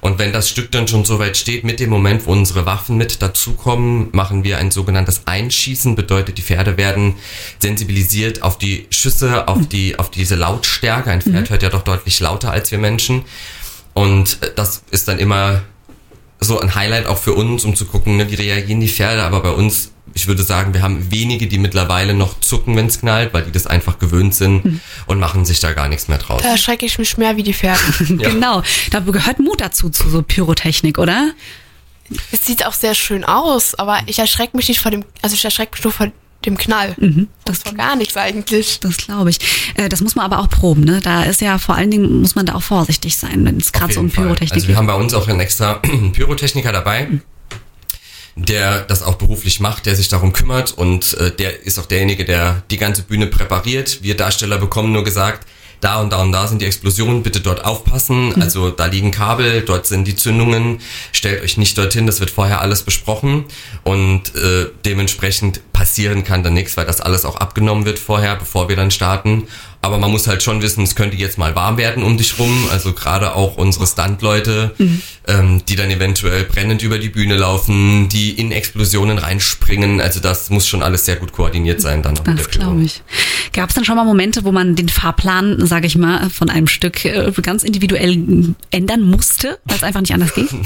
Und 0.00 0.18
wenn 0.18 0.32
das 0.32 0.48
Stück 0.48 0.70
dann 0.70 0.88
schon 0.88 1.04
so 1.04 1.18
weit 1.18 1.36
steht, 1.36 1.64
mit 1.64 1.80
dem 1.80 1.90
Moment, 1.90 2.26
wo 2.26 2.32
unsere 2.32 2.66
Waffen 2.66 2.96
mit 2.96 3.20
dazukommen, 3.20 4.08
machen 4.12 4.44
wir 4.44 4.58
ein 4.58 4.70
sogenanntes 4.70 5.22
Einschießen. 5.26 5.96
Bedeutet, 5.96 6.38
die 6.38 6.42
Pferde 6.42 6.76
werden 6.76 7.14
sensibilisiert 7.58 8.17
auf 8.42 8.58
die 8.58 8.86
Schüsse, 8.90 9.48
auf 9.48 9.68
die, 9.68 9.98
auf 9.98 10.10
diese 10.10 10.34
Lautstärke. 10.34 11.10
Ein 11.10 11.22
Pferd 11.22 11.50
hört 11.50 11.62
ja 11.62 11.70
doch 11.70 11.82
deutlich 11.82 12.20
lauter 12.20 12.50
als 12.50 12.70
wir 12.70 12.78
Menschen. 12.78 13.24
Und 13.94 14.38
äh, 14.42 14.50
das 14.54 14.82
ist 14.90 15.08
dann 15.08 15.18
immer 15.18 15.62
so 16.40 16.60
ein 16.60 16.74
Highlight 16.74 17.06
auch 17.06 17.18
für 17.18 17.34
uns, 17.34 17.64
um 17.64 17.74
zu 17.74 17.84
gucken, 17.84 18.16
ne, 18.16 18.30
wie 18.30 18.36
reagieren 18.36 18.80
die 18.80 18.88
Pferde. 18.88 19.22
Aber 19.22 19.40
bei 19.40 19.50
uns, 19.50 19.90
ich 20.14 20.26
würde 20.28 20.42
sagen, 20.42 20.72
wir 20.74 20.82
haben 20.82 21.10
wenige, 21.10 21.48
die 21.48 21.58
mittlerweile 21.58 22.14
noch 22.14 22.38
zucken, 22.40 22.76
wenn 22.76 22.86
es 22.86 23.00
knallt, 23.00 23.34
weil 23.34 23.42
die 23.42 23.52
das 23.52 23.66
einfach 23.66 23.98
gewöhnt 23.98 24.34
sind 24.34 24.80
und 25.06 25.18
machen 25.18 25.44
sich 25.44 25.60
da 25.60 25.72
gar 25.72 25.88
nichts 25.88 26.08
mehr 26.08 26.18
draus. 26.18 26.42
Da 26.42 26.50
erschrecke 26.50 26.86
ich 26.86 26.98
mich 26.98 27.16
mehr 27.18 27.36
wie 27.36 27.42
die 27.42 27.54
Pferde. 27.54 27.80
Genau. 28.08 28.62
Da 28.90 29.00
gehört 29.00 29.38
Mut 29.40 29.60
dazu, 29.60 29.90
zu 29.90 30.08
so 30.08 30.22
Pyrotechnik, 30.22 30.98
oder? 30.98 31.32
es 32.32 32.46
sieht 32.46 32.64
auch 32.66 32.72
sehr 32.72 32.94
schön 32.94 33.24
aus, 33.24 33.74
aber 33.74 34.00
ich 34.06 34.18
erschrecke 34.18 34.56
mich 34.56 34.68
nicht 34.68 34.80
vor 34.80 34.90
dem, 34.90 35.04
also 35.22 35.34
ich 35.34 35.44
erschrecke 35.44 35.72
mich 35.74 35.84
nur 35.84 35.92
vor 35.92 36.10
dem 36.44 36.56
Knall. 36.56 36.94
Das 37.44 37.64
war 37.66 37.72
gar 37.74 37.96
nichts 37.96 38.16
eigentlich. 38.16 38.78
Das 38.80 38.96
glaube 38.96 39.30
ich. 39.30 39.38
Äh, 39.74 39.88
Das 39.88 40.00
muss 40.00 40.14
man 40.14 40.24
aber 40.24 40.38
auch 40.38 40.48
proben, 40.48 40.82
ne? 40.84 41.00
Da 41.02 41.24
ist 41.24 41.40
ja 41.40 41.58
vor 41.58 41.74
allen 41.74 41.90
Dingen, 41.90 42.20
muss 42.20 42.34
man 42.36 42.46
da 42.46 42.54
auch 42.54 42.62
vorsichtig 42.62 43.16
sein, 43.16 43.44
wenn 43.44 43.56
es 43.58 43.72
gerade 43.72 43.92
so 43.92 44.00
um. 44.00 44.10
Pyrotechnik 44.10 44.52
Also 44.52 44.66
wir 44.68 44.72
geht. 44.74 44.76
haben 44.76 44.86
bei 44.86 44.94
uns 44.94 45.14
auch 45.14 45.26
einen 45.28 45.40
extra 45.40 45.74
Pyrotechniker 46.12 46.70
dabei, 46.72 47.08
der 48.36 48.82
das 48.82 49.02
auch 49.02 49.16
beruflich 49.16 49.58
macht, 49.60 49.86
der 49.86 49.96
sich 49.96 50.08
darum 50.08 50.32
kümmert 50.32 50.72
und 50.72 51.14
äh, 51.14 51.32
der 51.34 51.64
ist 51.66 51.78
auch 51.78 51.86
derjenige, 51.86 52.24
der 52.24 52.62
die 52.70 52.76
ganze 52.78 53.02
Bühne 53.02 53.26
präpariert. 53.26 54.02
Wir 54.02 54.16
Darsteller 54.16 54.58
bekommen 54.58 54.92
nur 54.92 55.02
gesagt, 55.02 55.46
da 55.80 56.00
und 56.00 56.12
da 56.12 56.22
und 56.22 56.32
da 56.32 56.46
sind 56.46 56.62
die 56.62 56.66
Explosionen, 56.66 57.22
bitte 57.22 57.40
dort 57.40 57.64
aufpassen. 57.64 58.30
Mhm. 58.30 58.42
Also 58.42 58.70
da 58.70 58.86
liegen 58.86 59.10
Kabel, 59.10 59.62
dort 59.62 59.86
sind 59.86 60.06
die 60.06 60.16
Zündungen, 60.16 60.80
stellt 61.12 61.42
euch 61.42 61.56
nicht 61.56 61.76
dorthin, 61.78 62.06
das 62.06 62.20
wird 62.20 62.30
vorher 62.30 62.60
alles 62.60 62.82
besprochen 62.82 63.44
und 63.84 64.34
äh, 64.34 64.66
dementsprechend 64.84 65.60
passieren 65.72 66.24
kann 66.24 66.42
dann 66.42 66.54
nichts, 66.54 66.76
weil 66.76 66.86
das 66.86 67.00
alles 67.00 67.24
auch 67.24 67.36
abgenommen 67.36 67.84
wird 67.84 67.98
vorher, 67.98 68.36
bevor 68.36 68.68
wir 68.68 68.76
dann 68.76 68.90
starten. 68.90 69.46
Aber 69.80 69.98
man 69.98 70.10
muss 70.10 70.26
halt 70.26 70.42
schon 70.42 70.60
wissen, 70.60 70.82
es 70.82 70.96
könnte 70.96 71.16
jetzt 71.16 71.38
mal 71.38 71.54
warm 71.54 71.76
werden 71.76 72.02
um 72.02 72.16
dich 72.16 72.38
rum. 72.38 72.68
Also 72.70 72.92
gerade 72.92 73.34
auch 73.34 73.56
unsere 73.56 73.86
Stuntleute, 73.86 74.74
ähm, 75.26 75.62
die 75.68 75.76
dann 75.76 75.90
eventuell 75.90 76.44
brennend 76.44 76.82
über 76.82 76.98
die 76.98 77.08
Bühne 77.08 77.36
laufen, 77.36 78.08
die 78.08 78.32
in 78.32 78.50
Explosionen 78.50 79.18
reinspringen. 79.18 80.00
Also 80.00 80.20
das 80.20 80.50
muss 80.50 80.66
schon 80.66 80.82
alles 80.82 81.04
sehr 81.04 81.16
gut 81.16 81.32
koordiniert 81.32 81.80
sein 81.80 82.02
dann. 82.02 82.18
Das 82.24 82.50
glaube 82.50 82.82
ich. 82.82 83.02
Gab 83.52 83.68
es 83.68 83.76
denn 83.76 83.84
schon 83.84 83.96
mal 83.96 84.04
Momente, 84.04 84.44
wo 84.44 84.52
man 84.52 84.74
den 84.74 84.88
Fahrplan, 84.88 85.64
sage 85.66 85.86
ich 85.86 85.96
mal, 85.96 86.28
von 86.28 86.50
einem 86.50 86.66
Stück 86.66 87.04
äh, 87.04 87.32
ganz 87.40 87.62
individuell 87.62 88.54
ändern 88.70 89.02
musste, 89.02 89.58
weil 89.64 89.76
es 89.76 89.82
einfach 89.84 90.00
nicht 90.00 90.12
anders 90.12 90.34
ging? 90.34 90.48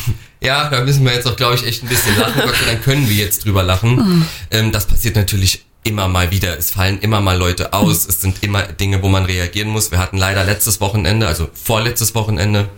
Ja, 0.44 0.68
da 0.68 0.80
müssen 0.80 1.04
wir 1.04 1.12
jetzt 1.12 1.28
auch, 1.28 1.36
glaube 1.36 1.54
ich, 1.54 1.64
echt 1.64 1.84
ein 1.84 1.88
bisschen 1.88 2.18
lachen. 2.18 2.42
Gott 2.44 2.56
sei 2.56 2.72
Dank 2.72 2.82
können 2.82 3.08
wir 3.08 3.14
jetzt 3.14 3.44
drüber 3.44 3.62
lachen. 3.62 4.26
Ähm, 4.50 4.72
das 4.72 4.86
passiert 4.86 5.14
natürlich 5.14 5.64
immer 5.84 6.08
mal 6.08 6.30
wieder. 6.30 6.58
Es 6.58 6.70
fallen 6.70 7.00
immer 7.00 7.20
mal 7.20 7.36
Leute 7.36 7.72
aus. 7.72 8.06
Es 8.06 8.20
sind 8.20 8.42
immer 8.42 8.62
Dinge, 8.62 9.02
wo 9.02 9.08
man 9.08 9.24
reagieren 9.24 9.68
muss. 9.68 9.90
Wir 9.90 9.98
hatten 9.98 10.16
leider 10.16 10.44
letztes 10.44 10.80
Wochenende, 10.80 11.26
also 11.26 11.48
vorletztes 11.52 12.14
Wochenende, 12.14 12.68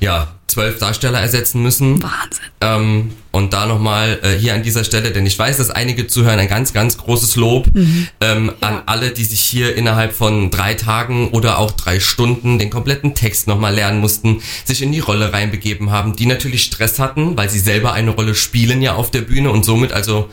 ja, 0.00 0.34
zwölf 0.52 0.78
Darsteller 0.78 1.20
ersetzen 1.20 1.62
müssen. 1.62 2.02
Wahnsinn. 2.02 2.44
Ähm, 2.60 3.12
und 3.30 3.54
da 3.54 3.66
nochmal 3.66 4.18
äh, 4.22 4.36
hier 4.36 4.54
an 4.54 4.62
dieser 4.62 4.84
Stelle, 4.84 5.10
denn 5.10 5.24
ich 5.24 5.38
weiß, 5.38 5.56
dass 5.56 5.70
einige 5.70 6.06
zuhören, 6.06 6.38
ein 6.38 6.48
ganz, 6.48 6.72
ganz 6.74 6.98
großes 6.98 7.36
Lob 7.36 7.68
ähm, 8.20 8.52
an 8.60 8.82
alle, 8.84 9.12
die 9.12 9.24
sich 9.24 9.40
hier 9.40 9.74
innerhalb 9.74 10.12
von 10.12 10.50
drei 10.50 10.74
Tagen 10.74 11.30
oder 11.30 11.58
auch 11.58 11.70
drei 11.70 12.00
Stunden 12.00 12.58
den 12.58 12.68
kompletten 12.68 13.14
Text 13.14 13.48
nochmal 13.48 13.74
lernen 13.74 14.00
mussten, 14.00 14.42
sich 14.64 14.82
in 14.82 14.92
die 14.92 15.00
Rolle 15.00 15.32
reinbegeben 15.32 15.90
haben, 15.90 16.16
die 16.16 16.26
natürlich 16.26 16.64
Stress 16.64 16.98
hatten, 16.98 17.36
weil 17.36 17.48
sie 17.48 17.60
selber 17.60 17.94
eine 17.94 18.10
Rolle 18.10 18.34
spielen 18.34 18.82
ja 18.82 18.94
auf 18.94 19.10
der 19.10 19.22
Bühne 19.22 19.50
und 19.50 19.64
somit 19.64 19.92
also 19.92 20.28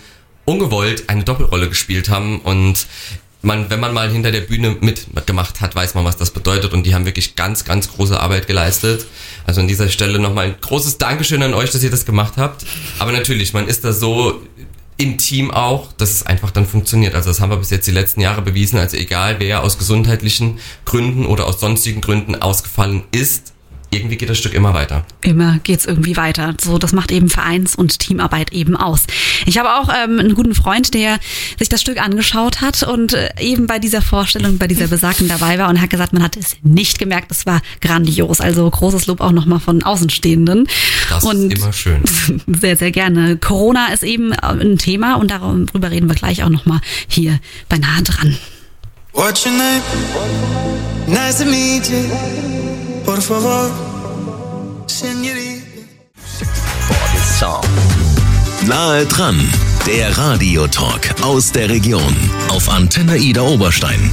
ungewollt 0.50 1.10
eine 1.10 1.24
Doppelrolle 1.24 1.70
gespielt 1.70 2.10
haben 2.10 2.40
und 2.40 2.88
man, 3.42 3.70
wenn 3.70 3.80
man 3.80 3.94
mal 3.94 4.12
hinter 4.12 4.32
der 4.32 4.42
Bühne 4.42 4.76
mitgemacht 4.82 5.62
hat, 5.62 5.76
weiß 5.76 5.94
man, 5.94 6.04
was 6.04 6.18
das 6.18 6.32
bedeutet 6.32 6.74
und 6.74 6.86
die 6.86 6.94
haben 6.94 7.06
wirklich 7.06 7.36
ganz, 7.36 7.64
ganz 7.64 7.94
große 7.94 8.20
Arbeit 8.20 8.48
geleistet. 8.48 9.06
Also 9.46 9.62
an 9.62 9.68
dieser 9.68 9.90
Stelle 9.90 10.20
nochmal 10.20 10.48
ein 10.48 10.56
großes 10.60 10.98
Dankeschön 10.98 11.42
an 11.44 11.54
euch, 11.54 11.70
dass 11.70 11.84
ihr 11.84 11.92
das 11.92 12.06
gemacht 12.06 12.34
habt. 12.36 12.66
Aber 12.98 13.12
natürlich, 13.12 13.54
man 13.54 13.68
ist 13.68 13.86
da 13.86 13.94
so 13.94 14.42
im 14.98 15.18
Team 15.18 15.52
auch, 15.52 15.94
dass 15.94 16.10
es 16.10 16.26
einfach 16.26 16.52
dann 16.52 16.66
funktioniert. 16.66 17.16
Also 17.16 17.30
das 17.30 17.40
haben 17.40 17.52
wir 17.52 17.58
bis 17.58 17.70
jetzt 17.70 17.88
die 17.88 17.92
letzten 17.92 18.20
Jahre 18.20 18.42
bewiesen. 18.42 18.78
Also 18.78 18.98
egal, 18.98 19.36
wer 19.40 19.64
aus 19.64 19.78
gesundheitlichen 19.78 20.60
Gründen 20.84 21.26
oder 21.26 21.46
aus 21.46 21.62
sonstigen 21.62 22.02
Gründen 22.02 22.36
ausgefallen 22.36 23.04
ist, 23.12 23.49
irgendwie 23.92 24.18
geht 24.18 24.30
das 24.30 24.38
Stück 24.38 24.54
immer 24.54 24.74
weiter. 24.74 25.04
Immer 25.22 25.60
geht's 25.64 25.86
irgendwie 25.86 26.16
weiter. 26.16 26.54
So, 26.62 26.78
das 26.78 26.94
macht 26.94 27.12
eben 27.12 27.30
Vereins- 27.30 27.76
und 27.76 28.00
Teamarbeit 28.00 28.54
eben 28.54 28.76
aus. 28.76 29.04
Ich 29.46 29.58
habe 29.58 29.76
auch 29.76 29.90
ähm, 29.90 30.20
einen 30.20 30.36
guten 30.36 30.54
Freund, 30.54 30.94
der 30.94 31.20
sich 31.58 31.70
das 31.70 31.82
Stück 31.82 32.00
angeschaut 32.00 32.62
hat 32.62 32.84
und 32.84 33.14
äh, 33.14 33.30
eben 33.40 33.68
bei 33.68 33.80
dieser 33.80 34.02
Vorstellung, 34.02 34.58
bei 34.58 34.68
dieser 34.68 34.88
Besagten 34.88 35.28
dabei 35.28 35.58
war 35.58 35.70
und 35.70 35.82
hat 35.82 35.90
gesagt, 35.90 36.14
man 36.14 36.22
hat 36.22 36.38
es 36.38 36.58
nicht 36.62 37.00
gemerkt. 37.00 37.32
Es 37.32 37.46
war 37.46 37.62
grandios. 37.82 38.42
Also 38.42 38.70
großes 38.70 39.08
Lob 39.08 39.22
auch 39.22 39.32
nochmal 39.32 39.60
von 39.60 39.82
Außenstehenden. 39.82 40.68
Das 41.10 41.24
und 41.24 41.52
ist 41.52 41.62
immer 41.62 41.74
schön. 41.74 42.02
sehr, 42.48 42.78
sehr 42.78 42.92
gerne. 42.92 43.38
Corona 43.38 43.88
ist 43.88 44.04
eben 44.04 44.34
äh, 44.34 44.38
ein 44.42 44.78
Thema 44.78 45.16
und 45.16 45.32
darüber 45.32 45.90
reden 45.90 46.08
wir 46.08 46.16
gleich 46.16 46.44
auch 46.44 46.50
nochmal 46.50 46.80
hier 47.08 47.40
bei 47.70 47.78
Nahe 47.78 48.04
dran. 48.04 48.38
What's 49.14 49.46
your 49.46 49.54
name? 49.54 49.82
Nice 51.08 51.40
to 51.40 51.46
meet 51.46 51.90
you. 51.90 52.69
Nahe 58.66 59.06
dran, 59.06 59.40
der 59.88 60.18
Radiotalk 60.18 61.16
aus 61.22 61.52
der 61.52 61.70
Region 61.70 62.16
auf 62.50 62.70
Antenne 62.70 63.18
Ida 63.18 63.42
Oberstein. 63.42 64.12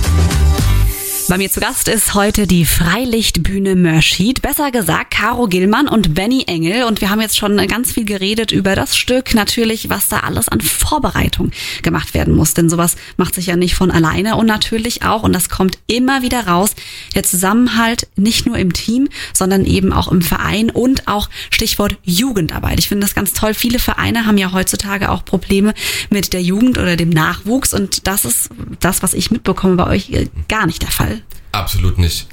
Bei 1.28 1.38
mir 1.38 1.50
zu 1.50 1.58
Gast 1.58 1.88
ist 1.88 2.14
heute 2.14 2.46
die 2.46 2.64
Freilichtbühne 2.64 3.74
Mörschied, 3.74 4.42
besser 4.42 4.70
gesagt 4.70 5.10
Caro 5.10 5.48
Gillmann 5.48 5.88
und 5.88 6.14
Benny 6.14 6.44
Engel. 6.46 6.84
Und 6.84 7.00
wir 7.00 7.10
haben 7.10 7.20
jetzt 7.20 7.36
schon 7.36 7.56
ganz 7.66 7.90
viel 7.90 8.04
geredet 8.04 8.52
über 8.52 8.76
das 8.76 8.96
Stück, 8.96 9.34
natürlich, 9.34 9.88
was 9.88 10.06
da 10.06 10.20
alles 10.20 10.48
an 10.48 10.60
Vorbereitung 10.60 11.50
gemacht 11.82 12.14
werden 12.14 12.36
muss. 12.36 12.54
Denn 12.54 12.70
sowas 12.70 12.94
macht 13.16 13.34
sich 13.34 13.46
ja 13.46 13.56
nicht 13.56 13.74
von 13.74 13.90
alleine 13.90 14.36
und 14.36 14.46
natürlich 14.46 15.02
auch, 15.02 15.24
und 15.24 15.32
das 15.32 15.48
kommt 15.48 15.78
immer 15.88 16.22
wieder 16.22 16.46
raus, 16.46 16.76
der 17.16 17.24
Zusammenhalt 17.24 18.06
nicht 18.14 18.46
nur 18.46 18.56
im 18.56 18.72
Team, 18.72 19.08
sondern 19.32 19.64
eben 19.64 19.92
auch 19.92 20.12
im 20.12 20.22
Verein 20.22 20.70
und 20.70 21.08
auch 21.08 21.28
Stichwort 21.50 21.96
Jugendarbeit. 22.04 22.78
Ich 22.78 22.88
finde 22.88 23.04
das 23.04 23.16
ganz 23.16 23.32
toll. 23.32 23.52
Viele 23.52 23.80
Vereine 23.80 24.26
haben 24.26 24.38
ja 24.38 24.52
heutzutage 24.52 25.10
auch 25.10 25.24
Probleme 25.24 25.74
mit 26.08 26.32
der 26.32 26.42
Jugend 26.42 26.78
oder 26.78 26.94
dem 26.94 27.10
Nachwuchs 27.10 27.74
und 27.74 28.06
das 28.06 28.24
ist 28.24 28.50
das, 28.78 29.02
was 29.02 29.12
ich 29.12 29.32
mitbekomme 29.32 29.74
bei 29.74 29.88
euch 29.88 30.28
gar 30.48 30.66
nicht 30.66 30.82
der 30.82 30.90
Fall. 30.92 31.15
Absolut 31.56 31.96
nicht. 31.98 32.26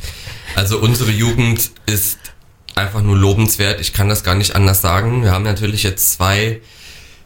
Also 0.55 0.79
unsere 0.79 1.11
Jugend 1.11 1.71
ist 1.85 2.19
einfach 2.75 3.01
nur 3.01 3.17
lobenswert. 3.17 3.79
Ich 3.79 3.93
kann 3.93 4.09
das 4.09 4.23
gar 4.23 4.35
nicht 4.35 4.55
anders 4.55 4.81
sagen. 4.81 5.23
Wir 5.23 5.31
haben 5.31 5.43
natürlich 5.43 5.83
jetzt 5.83 6.13
zwei 6.13 6.59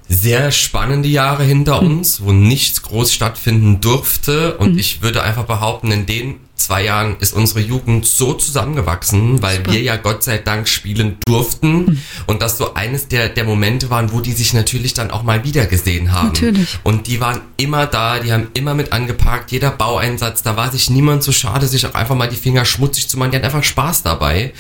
sehr 0.10 0.52
spannende 0.52 1.10
Jahre 1.10 1.44
hinter 1.44 1.82
uns, 1.82 2.22
wo 2.22 2.32
nichts 2.32 2.82
groß 2.82 3.14
stattfinden 3.14 3.82
durfte. 3.82 4.58
Und 4.58 4.78
ich 4.80 5.02
würde 5.02 5.22
einfach 5.24 5.46
behaupten, 5.46 5.92
in 5.92 6.06
den 6.06 6.36
zwei 6.56 6.84
Jahren 6.84 7.18
ist 7.20 7.34
unsere 7.34 7.60
Jugend 7.60 8.06
so 8.06 8.34
zusammengewachsen, 8.34 9.42
weil 9.42 9.66
wir 9.68 9.82
ja 9.82 9.96
Gott 9.96 10.24
sei 10.24 10.38
Dank 10.38 10.68
spielen 10.68 11.18
durften. 11.26 12.02
Und 12.26 12.42
das 12.42 12.58
so 12.58 12.74
eines 12.74 13.08
der, 13.08 13.30
der 13.30 13.44
Momente 13.44 13.90
waren, 13.90 14.12
wo 14.12 14.20
die 14.20 14.34
sich 14.34 14.54
natürlich 14.54 14.94
dann 14.94 15.12
auch 15.12 15.24
mal 15.24 15.44
wiedergesehen 15.44 16.12
haben. 16.12 16.30
Natürlich. 16.30 16.80
Und 16.84 17.08
die 17.08 17.20
waren 17.20 17.42
immer 17.58 17.86
da, 17.86 18.20
die 18.20 18.32
haben 18.32 18.48
immer 18.54 18.74
mit 18.74 18.92
angepackt, 18.92 19.52
jeder 19.52 19.72
Baueinsatz, 19.72 20.42
da 20.42 20.58
war 20.58 20.72
sich 20.72 20.90
niemand 20.90 21.24
so 21.24 21.32
schade, 21.32 21.68
sich 21.68 21.86
auch 21.86 21.94
einfach 21.94 22.16
mal 22.16 22.28
die 22.28 22.36
Finger 22.36 22.66
schmutzig 22.66 23.08
zu 23.08 23.18
machen, 23.18 23.32
die 23.32 23.38
hatten 23.38 23.46
einfach 23.46 23.64
Spaß 23.64 24.04
dabei. 24.04 24.54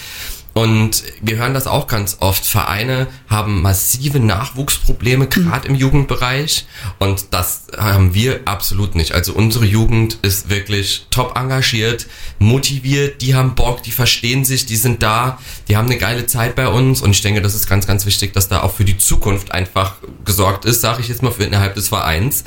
Und 0.58 1.04
wir 1.22 1.38
hören 1.38 1.54
das 1.54 1.68
auch 1.68 1.86
ganz 1.86 2.18
oft. 2.20 2.44
Vereine 2.44 3.06
haben 3.30 3.62
massive 3.62 4.20
Nachwuchsprobleme, 4.20 5.28
gerade 5.28 5.68
im 5.68 5.76
Jugendbereich. 5.76 6.66
Und 6.98 7.28
das 7.30 7.68
haben 7.78 8.16
wir 8.16 8.40
absolut 8.46 8.96
nicht. 8.96 9.12
Also 9.12 9.34
unsere 9.34 9.66
Jugend 9.66 10.18
ist 10.24 10.50
wirklich 10.50 11.06
top 11.12 11.38
engagiert, 11.38 12.08
motiviert, 12.40 13.22
die 13.22 13.36
haben 13.36 13.54
Bock, 13.54 13.84
die 13.84 13.92
verstehen 13.92 14.46
sich, 14.46 14.66
die 14.66 14.78
sind 14.78 15.04
da, 15.04 15.38
die 15.68 15.78
haben 15.78 15.86
eine 15.86 16.00
geile 16.00 16.26
Zeit 16.26 16.56
bei 16.56 16.68
uns. 16.68 17.04
Und 17.04 17.12
ich 17.12 17.22
denke, 17.22 17.44
das 17.44 17.54
ist 17.54 17.70
ganz, 17.70 17.86
ganz 17.86 18.08
wichtig, 18.08 18.34
dass 18.34 18.48
da 18.48 18.64
auch 18.64 18.74
für 18.74 18.86
die 18.86 18.98
Zukunft 18.98 19.52
einfach 19.52 19.98
gesorgt 20.26 20.66
ist, 20.66 20.82
sage 20.82 21.02
ich 21.02 21.08
jetzt 21.08 21.22
mal, 21.22 21.32
für 21.32 21.44
innerhalb 21.44 21.76
des 21.76 21.90
Vereins, 21.90 22.44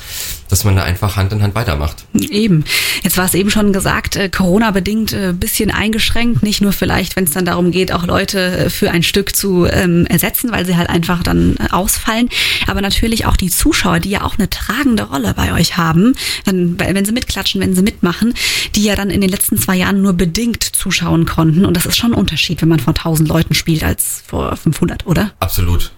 dass 0.49 0.65
man 0.65 0.75
da 0.75 0.83
einfach 0.83 1.15
Hand 1.15 1.31
in 1.31 1.41
Hand 1.41 1.55
weitermacht. 1.55 2.03
Eben. 2.13 2.65
Jetzt 3.03 3.15
war 3.15 3.23
es 3.23 3.33
eben 3.35 3.49
schon 3.49 3.71
gesagt, 3.71 4.17
äh, 4.17 4.27
Corona-bedingt 4.27 5.13
äh, 5.13 5.31
bisschen 5.31 5.71
eingeschränkt, 5.71 6.43
nicht 6.43 6.59
nur 6.59 6.73
vielleicht, 6.73 7.15
wenn 7.15 7.23
es 7.23 7.31
dann 7.31 7.45
darum 7.45 7.71
geht, 7.71 7.93
auch 7.93 8.00
Leute 8.05 8.39
äh, 8.39 8.69
für 8.69 8.91
ein 8.91 9.03
Stück 9.03 9.35
zu 9.35 9.65
ähm, 9.65 10.05
ersetzen, 10.07 10.51
weil 10.51 10.65
sie 10.65 10.77
halt 10.77 10.89
einfach 10.89 11.23
dann 11.23 11.55
äh, 11.57 11.71
ausfallen, 11.71 12.29
aber 12.67 12.81
natürlich 12.81 13.25
auch 13.25 13.37
die 13.37 13.49
Zuschauer, 13.49 13.99
die 13.99 14.09
ja 14.09 14.23
auch 14.23 14.37
eine 14.37 14.49
tragende 14.49 15.03
Rolle 15.03 15.33
bei 15.33 15.53
euch 15.53 15.77
haben, 15.77 16.13
dann, 16.45 16.79
wenn 16.79 17.05
sie 17.05 17.11
mitklatschen, 17.11 17.61
wenn 17.61 17.75
sie 17.75 17.81
mitmachen, 17.81 18.33
die 18.75 18.83
ja 18.83 18.95
dann 18.95 19.09
in 19.09 19.21
den 19.21 19.29
letzten 19.29 19.57
zwei 19.57 19.75
Jahren 19.75 20.01
nur 20.01 20.13
bedingt 20.13 20.63
zuschauen 20.63 21.25
konnten 21.25 21.65
und 21.65 21.75
das 21.75 21.85
ist 21.85 21.97
schon 21.97 22.13
ein 22.13 22.19
Unterschied, 22.19 22.61
wenn 22.61 22.69
man 22.69 22.79
vor 22.79 22.93
1000 22.95 23.27
Leuten 23.27 23.53
spielt 23.53 23.83
als 23.83 24.23
vor 24.27 24.55
500, 24.55 25.05
oder? 25.05 25.31
Absolut. 25.39 25.91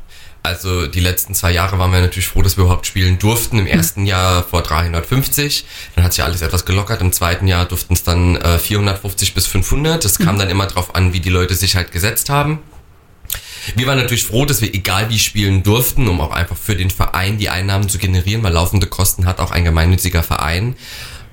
Also 0.46 0.88
die 0.88 1.00
letzten 1.00 1.34
zwei 1.34 1.52
Jahre 1.52 1.80
waren 1.80 1.94
wir 1.94 2.02
natürlich 2.02 2.28
froh, 2.28 2.42
dass 2.42 2.58
wir 2.58 2.66
überhaupt 2.66 2.86
spielen 2.86 3.18
durften. 3.18 3.60
Im 3.60 3.66
ersten 3.66 4.06
Jahr 4.06 4.44
vor 4.44 4.62
350, 4.62 5.66
dann 5.96 6.04
hat 6.04 6.12
sich 6.12 6.22
alles 6.22 6.42
etwas 6.42 6.66
gelockert. 6.66 7.00
Im 7.00 7.14
zweiten 7.14 7.48
Jahr 7.48 7.66
durften 7.66 7.94
es 7.94 8.04
dann 8.04 8.36
äh, 8.36 8.60
450 8.60 9.34
bis 9.34 9.48
500. 9.48 10.04
Das 10.04 10.20
kam 10.20 10.38
dann 10.38 10.50
immer 10.50 10.68
drauf 10.68 10.96
an, 10.96 11.14
wie 11.14 11.22
die 11.22 11.30
Leute 11.30 11.56
sich 11.56 11.78
halt 11.78 11.94
gesetzt 11.94 12.30
haben. 12.30 12.60
Wir 13.78 13.88
waren 13.88 13.98
natürlich 13.98 14.26
froh, 14.26 14.44
dass 14.44 14.60
wir 14.60 14.74
egal 14.74 15.10
wie 15.10 15.18
spielen 15.18 15.64
durften, 15.64 16.10
um 16.10 16.20
auch 16.20 16.32
einfach 16.32 16.58
für 16.58 16.76
den 16.76 16.90
Verein 16.90 17.38
die 17.38 17.48
Einnahmen 17.48 17.88
zu 17.88 17.98
generieren, 17.98 18.44
weil 18.44 18.52
laufende 18.52 18.88
Kosten 18.88 19.26
hat 19.26 19.40
auch 19.40 19.52
ein 19.52 19.64
gemeinnütziger 19.64 20.24
Verein. 20.24 20.76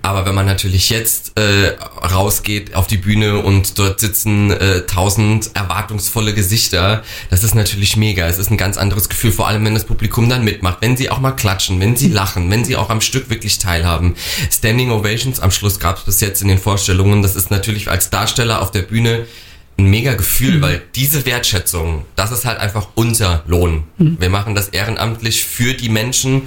Aber 0.03 0.25
wenn 0.25 0.35
man 0.35 0.47
natürlich 0.47 0.89
jetzt 0.89 1.39
äh, 1.39 1.77
rausgeht 2.03 2.75
auf 2.75 2.87
die 2.87 2.97
Bühne 2.97 3.39
und 3.39 3.79
dort 3.79 4.01
sitzen 4.01 4.51
äh, 4.51 4.87
tausend 4.87 5.51
erwartungsvolle 5.55 6.33
Gesichter, 6.33 7.03
das 7.29 7.45
ist 7.45 7.55
natürlich 7.55 7.97
mega. 7.97 8.27
Es 8.27 8.39
ist 8.39 8.51
ein 8.51 8.57
ganz 8.57 8.79
anderes 8.79 9.09
Gefühl, 9.09 9.33
vor 9.33 9.47
allem 9.47 9.65
wenn 9.65 9.75
das 9.75 9.85
Publikum 9.85 10.29
dann 10.29 10.43
mitmacht, 10.43 10.79
wenn 10.81 10.97
sie 10.97 11.11
auch 11.11 11.21
mal 11.21 11.33
klatschen, 11.33 11.81
wenn 11.81 11.97
sie 11.97 12.09
lachen, 12.09 12.51
wenn 12.51 12.65
sie 12.65 12.77
auch 12.77 12.89
am 12.89 13.01
Stück 13.01 13.29
wirklich 13.29 13.59
teilhaben. 13.59 14.15
Standing 14.51 14.91
Ovations 14.91 15.41
am 15.41 15.51
Schluss 15.51 15.79
gab 15.79 15.99
es 15.99 16.05
bis 16.05 16.21
jetzt 16.21 16.41
in 16.41 16.49
den 16.49 16.59
Vorstellungen. 16.59 17.23
Das 17.23 17.37
ist 17.37 17.51
natürlich 17.51 17.91
als 17.91 18.09
Darsteller 18.11 18.63
auf 18.63 18.71
der 18.71 18.83
Bühne 18.83 19.27
ein 19.79 19.87
mega 19.87 20.15
Gefühl, 20.15 20.61
weil 20.61 20.83
diese 20.95 21.25
Wertschätzung, 21.27 22.05
das 22.17 22.33
ist 22.33 22.45
halt 22.45 22.59
einfach 22.59 22.89
unser 22.95 23.43
Lohn. 23.47 23.85
Wir 24.19 24.29
machen 24.29 24.55
das 24.55 24.69
ehrenamtlich 24.69 25.45
für 25.45 25.75
die 25.75 25.89
Menschen, 25.89 26.43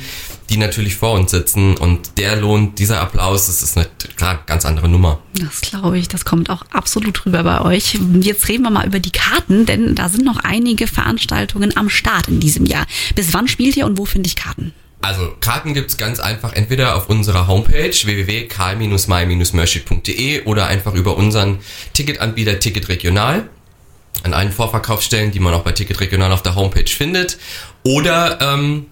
die 0.53 0.59
natürlich 0.59 0.95
vor 0.95 1.13
uns 1.13 1.31
sitzen 1.31 1.75
und 1.77 2.19
der 2.19 2.35
Lohn, 2.35 2.75
dieser 2.75 3.01
Applaus, 3.01 3.47
das 3.47 3.63
ist 3.63 3.75
eine 3.75 3.87
klar 4.15 4.43
ganz 4.45 4.65
andere 4.65 4.87
Nummer. 4.87 5.17
Das 5.33 5.61
glaube 5.61 5.97
ich, 5.97 6.07
das 6.07 6.25
kommt 6.25 6.51
auch 6.51 6.63
absolut 6.71 7.25
rüber 7.25 7.43
bei 7.43 7.61
euch. 7.61 7.97
Jetzt 8.21 8.47
reden 8.47 8.61
wir 8.61 8.69
mal 8.69 8.85
über 8.85 8.99
die 8.99 9.09
Karten, 9.11 9.65
denn 9.65 9.95
da 9.95 10.09
sind 10.09 10.25
noch 10.25 10.37
einige 10.37 10.85
Veranstaltungen 10.85 11.75
am 11.75 11.89
Start 11.89 12.27
in 12.27 12.39
diesem 12.39 12.67
Jahr. 12.67 12.85
Bis 13.15 13.33
wann 13.33 13.47
spielt 13.47 13.75
ihr 13.77 13.87
und 13.87 13.97
wo 13.97 14.05
finde 14.05 14.27
ich 14.27 14.35
Karten? 14.35 14.73
Also 15.01 15.33
Karten 15.41 15.73
gibt's 15.73 15.97
ganz 15.97 16.19
einfach 16.19 16.53
entweder 16.53 16.95
auf 16.95 17.09
unserer 17.09 17.47
Homepage 17.47 17.89
www.karl-my-merchit.de 17.91 20.43
oder 20.43 20.67
einfach 20.67 20.93
über 20.93 21.17
unseren 21.17 21.57
Ticketanbieter 21.93 22.59
Ticket 22.59 22.89
Regional 22.89 23.49
an 24.21 24.35
allen 24.35 24.51
Vorverkaufsstellen, 24.51 25.31
die 25.31 25.39
man 25.39 25.55
auch 25.55 25.63
bei 25.63 25.71
Ticket 25.71 25.99
Regional 25.99 26.31
auf 26.31 26.43
der 26.43 26.53
Homepage 26.55 26.85
findet. 26.85 27.39
Oder 27.83 28.39
ähm, 28.39 28.85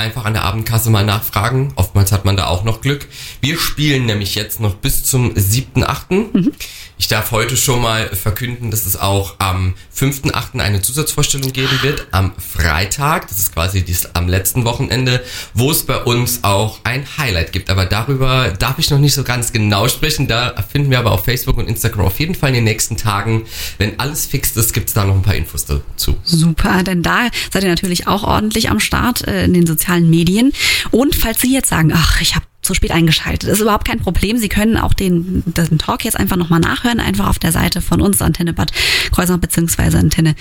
einfach 0.00 0.24
an 0.24 0.32
der 0.32 0.42
Abendkasse 0.44 0.90
mal 0.90 1.04
nachfragen. 1.04 1.72
Oftmals 1.76 2.10
hat 2.12 2.24
man 2.24 2.36
da 2.36 2.46
auch 2.46 2.64
noch 2.64 2.80
Glück. 2.80 3.06
Wir 3.40 3.58
spielen 3.58 4.06
nämlich 4.06 4.34
jetzt 4.34 4.60
noch 4.60 4.74
bis 4.74 5.04
zum 5.04 5.32
7.8. 5.32 6.52
Ich 7.00 7.08
darf 7.08 7.30
heute 7.30 7.56
schon 7.56 7.80
mal 7.80 8.14
verkünden, 8.14 8.70
dass 8.70 8.84
es 8.84 8.94
auch 8.94 9.36
am 9.38 9.72
5.8. 9.96 10.60
eine 10.60 10.82
Zusatzvorstellung 10.82 11.50
geben 11.50 11.80
wird. 11.80 12.06
Am 12.10 12.32
Freitag, 12.36 13.26
das 13.26 13.38
ist 13.38 13.54
quasi 13.54 13.82
dies, 13.82 14.04
am 14.12 14.28
letzten 14.28 14.66
Wochenende, 14.66 15.24
wo 15.54 15.70
es 15.70 15.86
bei 15.86 15.96
uns 15.96 16.44
auch 16.44 16.80
ein 16.84 17.06
Highlight 17.16 17.52
gibt. 17.52 17.70
Aber 17.70 17.86
darüber 17.86 18.50
darf 18.50 18.78
ich 18.78 18.90
noch 18.90 18.98
nicht 18.98 19.14
so 19.14 19.24
ganz 19.24 19.50
genau 19.50 19.88
sprechen. 19.88 20.28
Da 20.28 20.54
finden 20.70 20.90
wir 20.90 20.98
aber 20.98 21.12
auf 21.12 21.24
Facebook 21.24 21.56
und 21.56 21.70
Instagram 21.70 22.04
auf 22.04 22.20
jeden 22.20 22.34
Fall 22.34 22.50
in 22.50 22.56
den 22.56 22.64
nächsten 22.64 22.98
Tagen. 22.98 23.46
Wenn 23.78 23.98
alles 23.98 24.26
fix 24.26 24.54
ist, 24.58 24.74
gibt 24.74 24.88
es 24.88 24.94
da 24.94 25.06
noch 25.06 25.14
ein 25.14 25.22
paar 25.22 25.36
Infos 25.36 25.64
dazu. 25.64 26.18
Super, 26.24 26.82
denn 26.82 27.02
da 27.02 27.30
seid 27.50 27.62
ihr 27.62 27.70
natürlich 27.70 28.08
auch 28.08 28.24
ordentlich 28.24 28.68
am 28.68 28.78
Start 28.78 29.26
äh, 29.26 29.46
in 29.46 29.54
den 29.54 29.66
sozialen 29.66 30.10
Medien. 30.10 30.52
Und 30.90 31.16
falls 31.16 31.40
Sie 31.40 31.54
jetzt 31.54 31.70
sagen, 31.70 31.92
ach, 31.94 32.20
ich 32.20 32.34
habe 32.34 32.39
zu 32.70 32.74
spät 32.74 32.92
eingeschaltet. 32.92 33.50
Das 33.50 33.58
ist 33.58 33.62
überhaupt 33.62 33.84
kein 33.84 33.98
Problem. 33.98 34.38
Sie 34.38 34.48
können 34.48 34.76
auch 34.76 34.94
den, 34.94 35.42
den 35.44 35.78
Talk 35.78 36.04
jetzt 36.04 36.16
einfach 36.16 36.36
nochmal 36.36 36.60
nachhören, 36.60 37.00
einfach 37.00 37.28
auf 37.28 37.40
der 37.40 37.50
Seite 37.50 37.80
von 37.80 38.00
uns, 38.00 38.22
Antenne 38.22 38.52
Bad 38.52 38.70
Kreuznach 39.10 39.38
beziehungsweise 39.38 39.98
Antenne, 39.98 40.36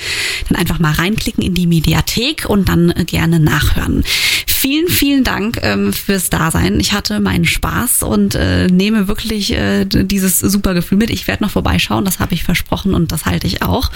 dann 0.47 0.55
einfach 0.55 0.77
mal 0.77 0.91
reinklicken 0.91 1.43
in 1.43 1.55
die 1.55 1.65
Mediathek 1.65 2.45
und 2.47 2.69
dann 2.69 2.91
äh, 2.91 3.03
gerne 3.03 3.39
nachhören. 3.39 4.03
Vielen, 4.45 4.89
vielen 4.89 5.23
Dank 5.23 5.57
ähm, 5.63 5.91
fürs 5.91 6.29
Dasein. 6.29 6.79
Ich 6.79 6.93
hatte 6.93 7.19
meinen 7.19 7.45
Spaß 7.45 8.03
und 8.03 8.35
äh, 8.35 8.67
nehme 8.67 9.07
wirklich 9.07 9.53
äh, 9.53 9.85
dieses 9.85 10.39
super 10.39 10.75
Gefühl 10.75 10.99
mit. 10.99 11.09
Ich 11.09 11.27
werde 11.27 11.43
noch 11.43 11.51
vorbeischauen, 11.51 12.05
das 12.05 12.19
habe 12.19 12.35
ich 12.35 12.43
versprochen 12.43 12.93
und 12.93 13.11
das 13.11 13.25
halte 13.25 13.47
ich 13.47 13.63
auch. 13.63 13.89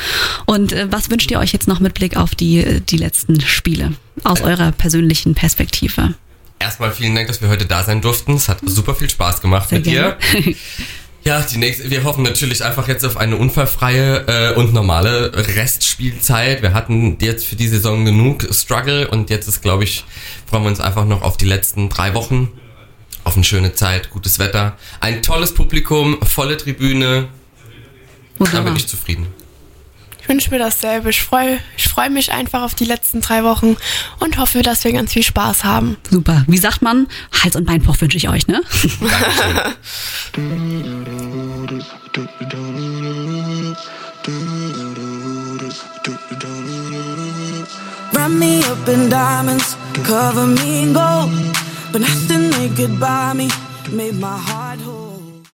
Und 0.45 0.73
äh, 0.73 0.87
was 0.89 1.11
wünscht 1.11 1.29
ihr 1.29 1.37
euch 1.37 1.53
jetzt 1.53 1.67
noch 1.67 1.79
mit 1.79 1.93
Blick 1.93 2.17
auf 2.17 2.33
die, 2.33 2.59
äh, 2.59 2.81
die 2.81 2.97
letzten 2.97 3.41
Spiele 3.41 3.91
aus 4.23 4.41
eurer 4.41 4.71
persönlichen 4.71 5.35
Perspektive? 5.35 6.15
Erstmal 6.59 6.91
vielen 6.91 7.13
Dank, 7.15 7.27
dass 7.27 7.41
wir 7.41 7.49
heute 7.49 7.65
da 7.65 7.83
sein 7.83 8.01
durften. 8.01 8.33
Es 8.35 8.47
hat 8.47 8.59
super 8.63 8.95
viel 8.95 9.09
Spaß 9.09 9.41
gemacht 9.41 9.69
Sehr 9.69 9.79
mit 9.79 9.87
gerne. 9.87 10.17
dir. 10.33 10.55
Ja, 11.25 11.39
die 11.39 11.57
nächste, 11.57 11.89
wir 11.89 12.03
hoffen 12.03 12.23
natürlich 12.23 12.65
einfach 12.65 12.89
jetzt 12.89 13.05
auf 13.05 13.15
eine 13.15 13.37
unfallfreie 13.37 14.25
äh, 14.27 14.55
und 14.55 14.73
normale 14.73 15.31
Restspielzeit. 15.33 16.61
Wir 16.61 16.73
hatten 16.73 17.17
jetzt 17.21 17.45
für 17.45 17.55
die 17.55 17.69
Saison 17.69 18.03
genug 18.03 18.45
Struggle 18.51 19.07
und 19.07 19.29
jetzt 19.29 19.47
ist, 19.47 19.61
glaube 19.61 19.85
ich, 19.85 20.03
freuen 20.45 20.63
wir 20.63 20.67
uns 20.69 20.81
einfach 20.81 21.05
noch 21.05 21.21
auf 21.21 21.37
die 21.37 21.45
letzten 21.45 21.87
drei 21.87 22.13
Wochen. 22.13 22.51
Auf 23.23 23.35
eine 23.35 23.45
schöne 23.45 23.73
Zeit, 23.73 24.09
gutes 24.09 24.37
Wetter, 24.37 24.75
ein 24.99 25.21
tolles 25.21 25.53
Publikum, 25.53 26.21
volle 26.23 26.57
Tribüne. 26.57 27.05
Dann 27.05 27.29
bin 28.37 28.47
Wunderbar. 28.47 28.75
ich 28.75 28.87
zufrieden. 28.87 29.27
Ich 30.23 30.29
wünsche 30.29 30.51
mir 30.51 30.59
dasselbe. 30.59 31.09
Ich 31.09 31.21
freue 31.21 31.59
ich 31.75 31.89
freu 31.89 32.09
mich 32.09 32.31
einfach 32.31 32.61
auf 32.61 32.75
die 32.75 32.85
letzten 32.85 33.19
drei 33.19 33.43
Wochen 33.43 33.75
und 34.21 34.37
hoffe, 34.37 34.61
dass 34.61 34.85
wir 34.85 34.93
ganz 34.93 35.11
viel 35.11 35.21
Spaß 35.21 35.65
haben. 35.65 35.97
Super. 36.09 36.45
Wie 36.47 36.57
sagt 36.57 36.81
man? 36.81 37.07
Hals- 37.43 37.57
und 37.57 37.65
Beinbruch 37.65 37.99
wünsche 37.99 38.15
ich 38.15 38.29
euch, 38.29 38.47
ne? 38.47 38.61
Wrap 48.13 48.31
me 48.31 48.61
up 48.65 48.87
in 48.87 49.09
diamonds, 49.09 49.75
cover 50.05 50.47
me 50.47 50.83
in 50.83 50.93
gold. 50.93 51.31
But 51.91 51.99
nothing 51.99 52.49
they 52.51 52.69
could 52.69 52.97
buy 52.97 53.33
me 53.33 53.49
made 53.91 54.15
my 54.15 54.37
heart 54.37 54.79
whole. 54.79 55.02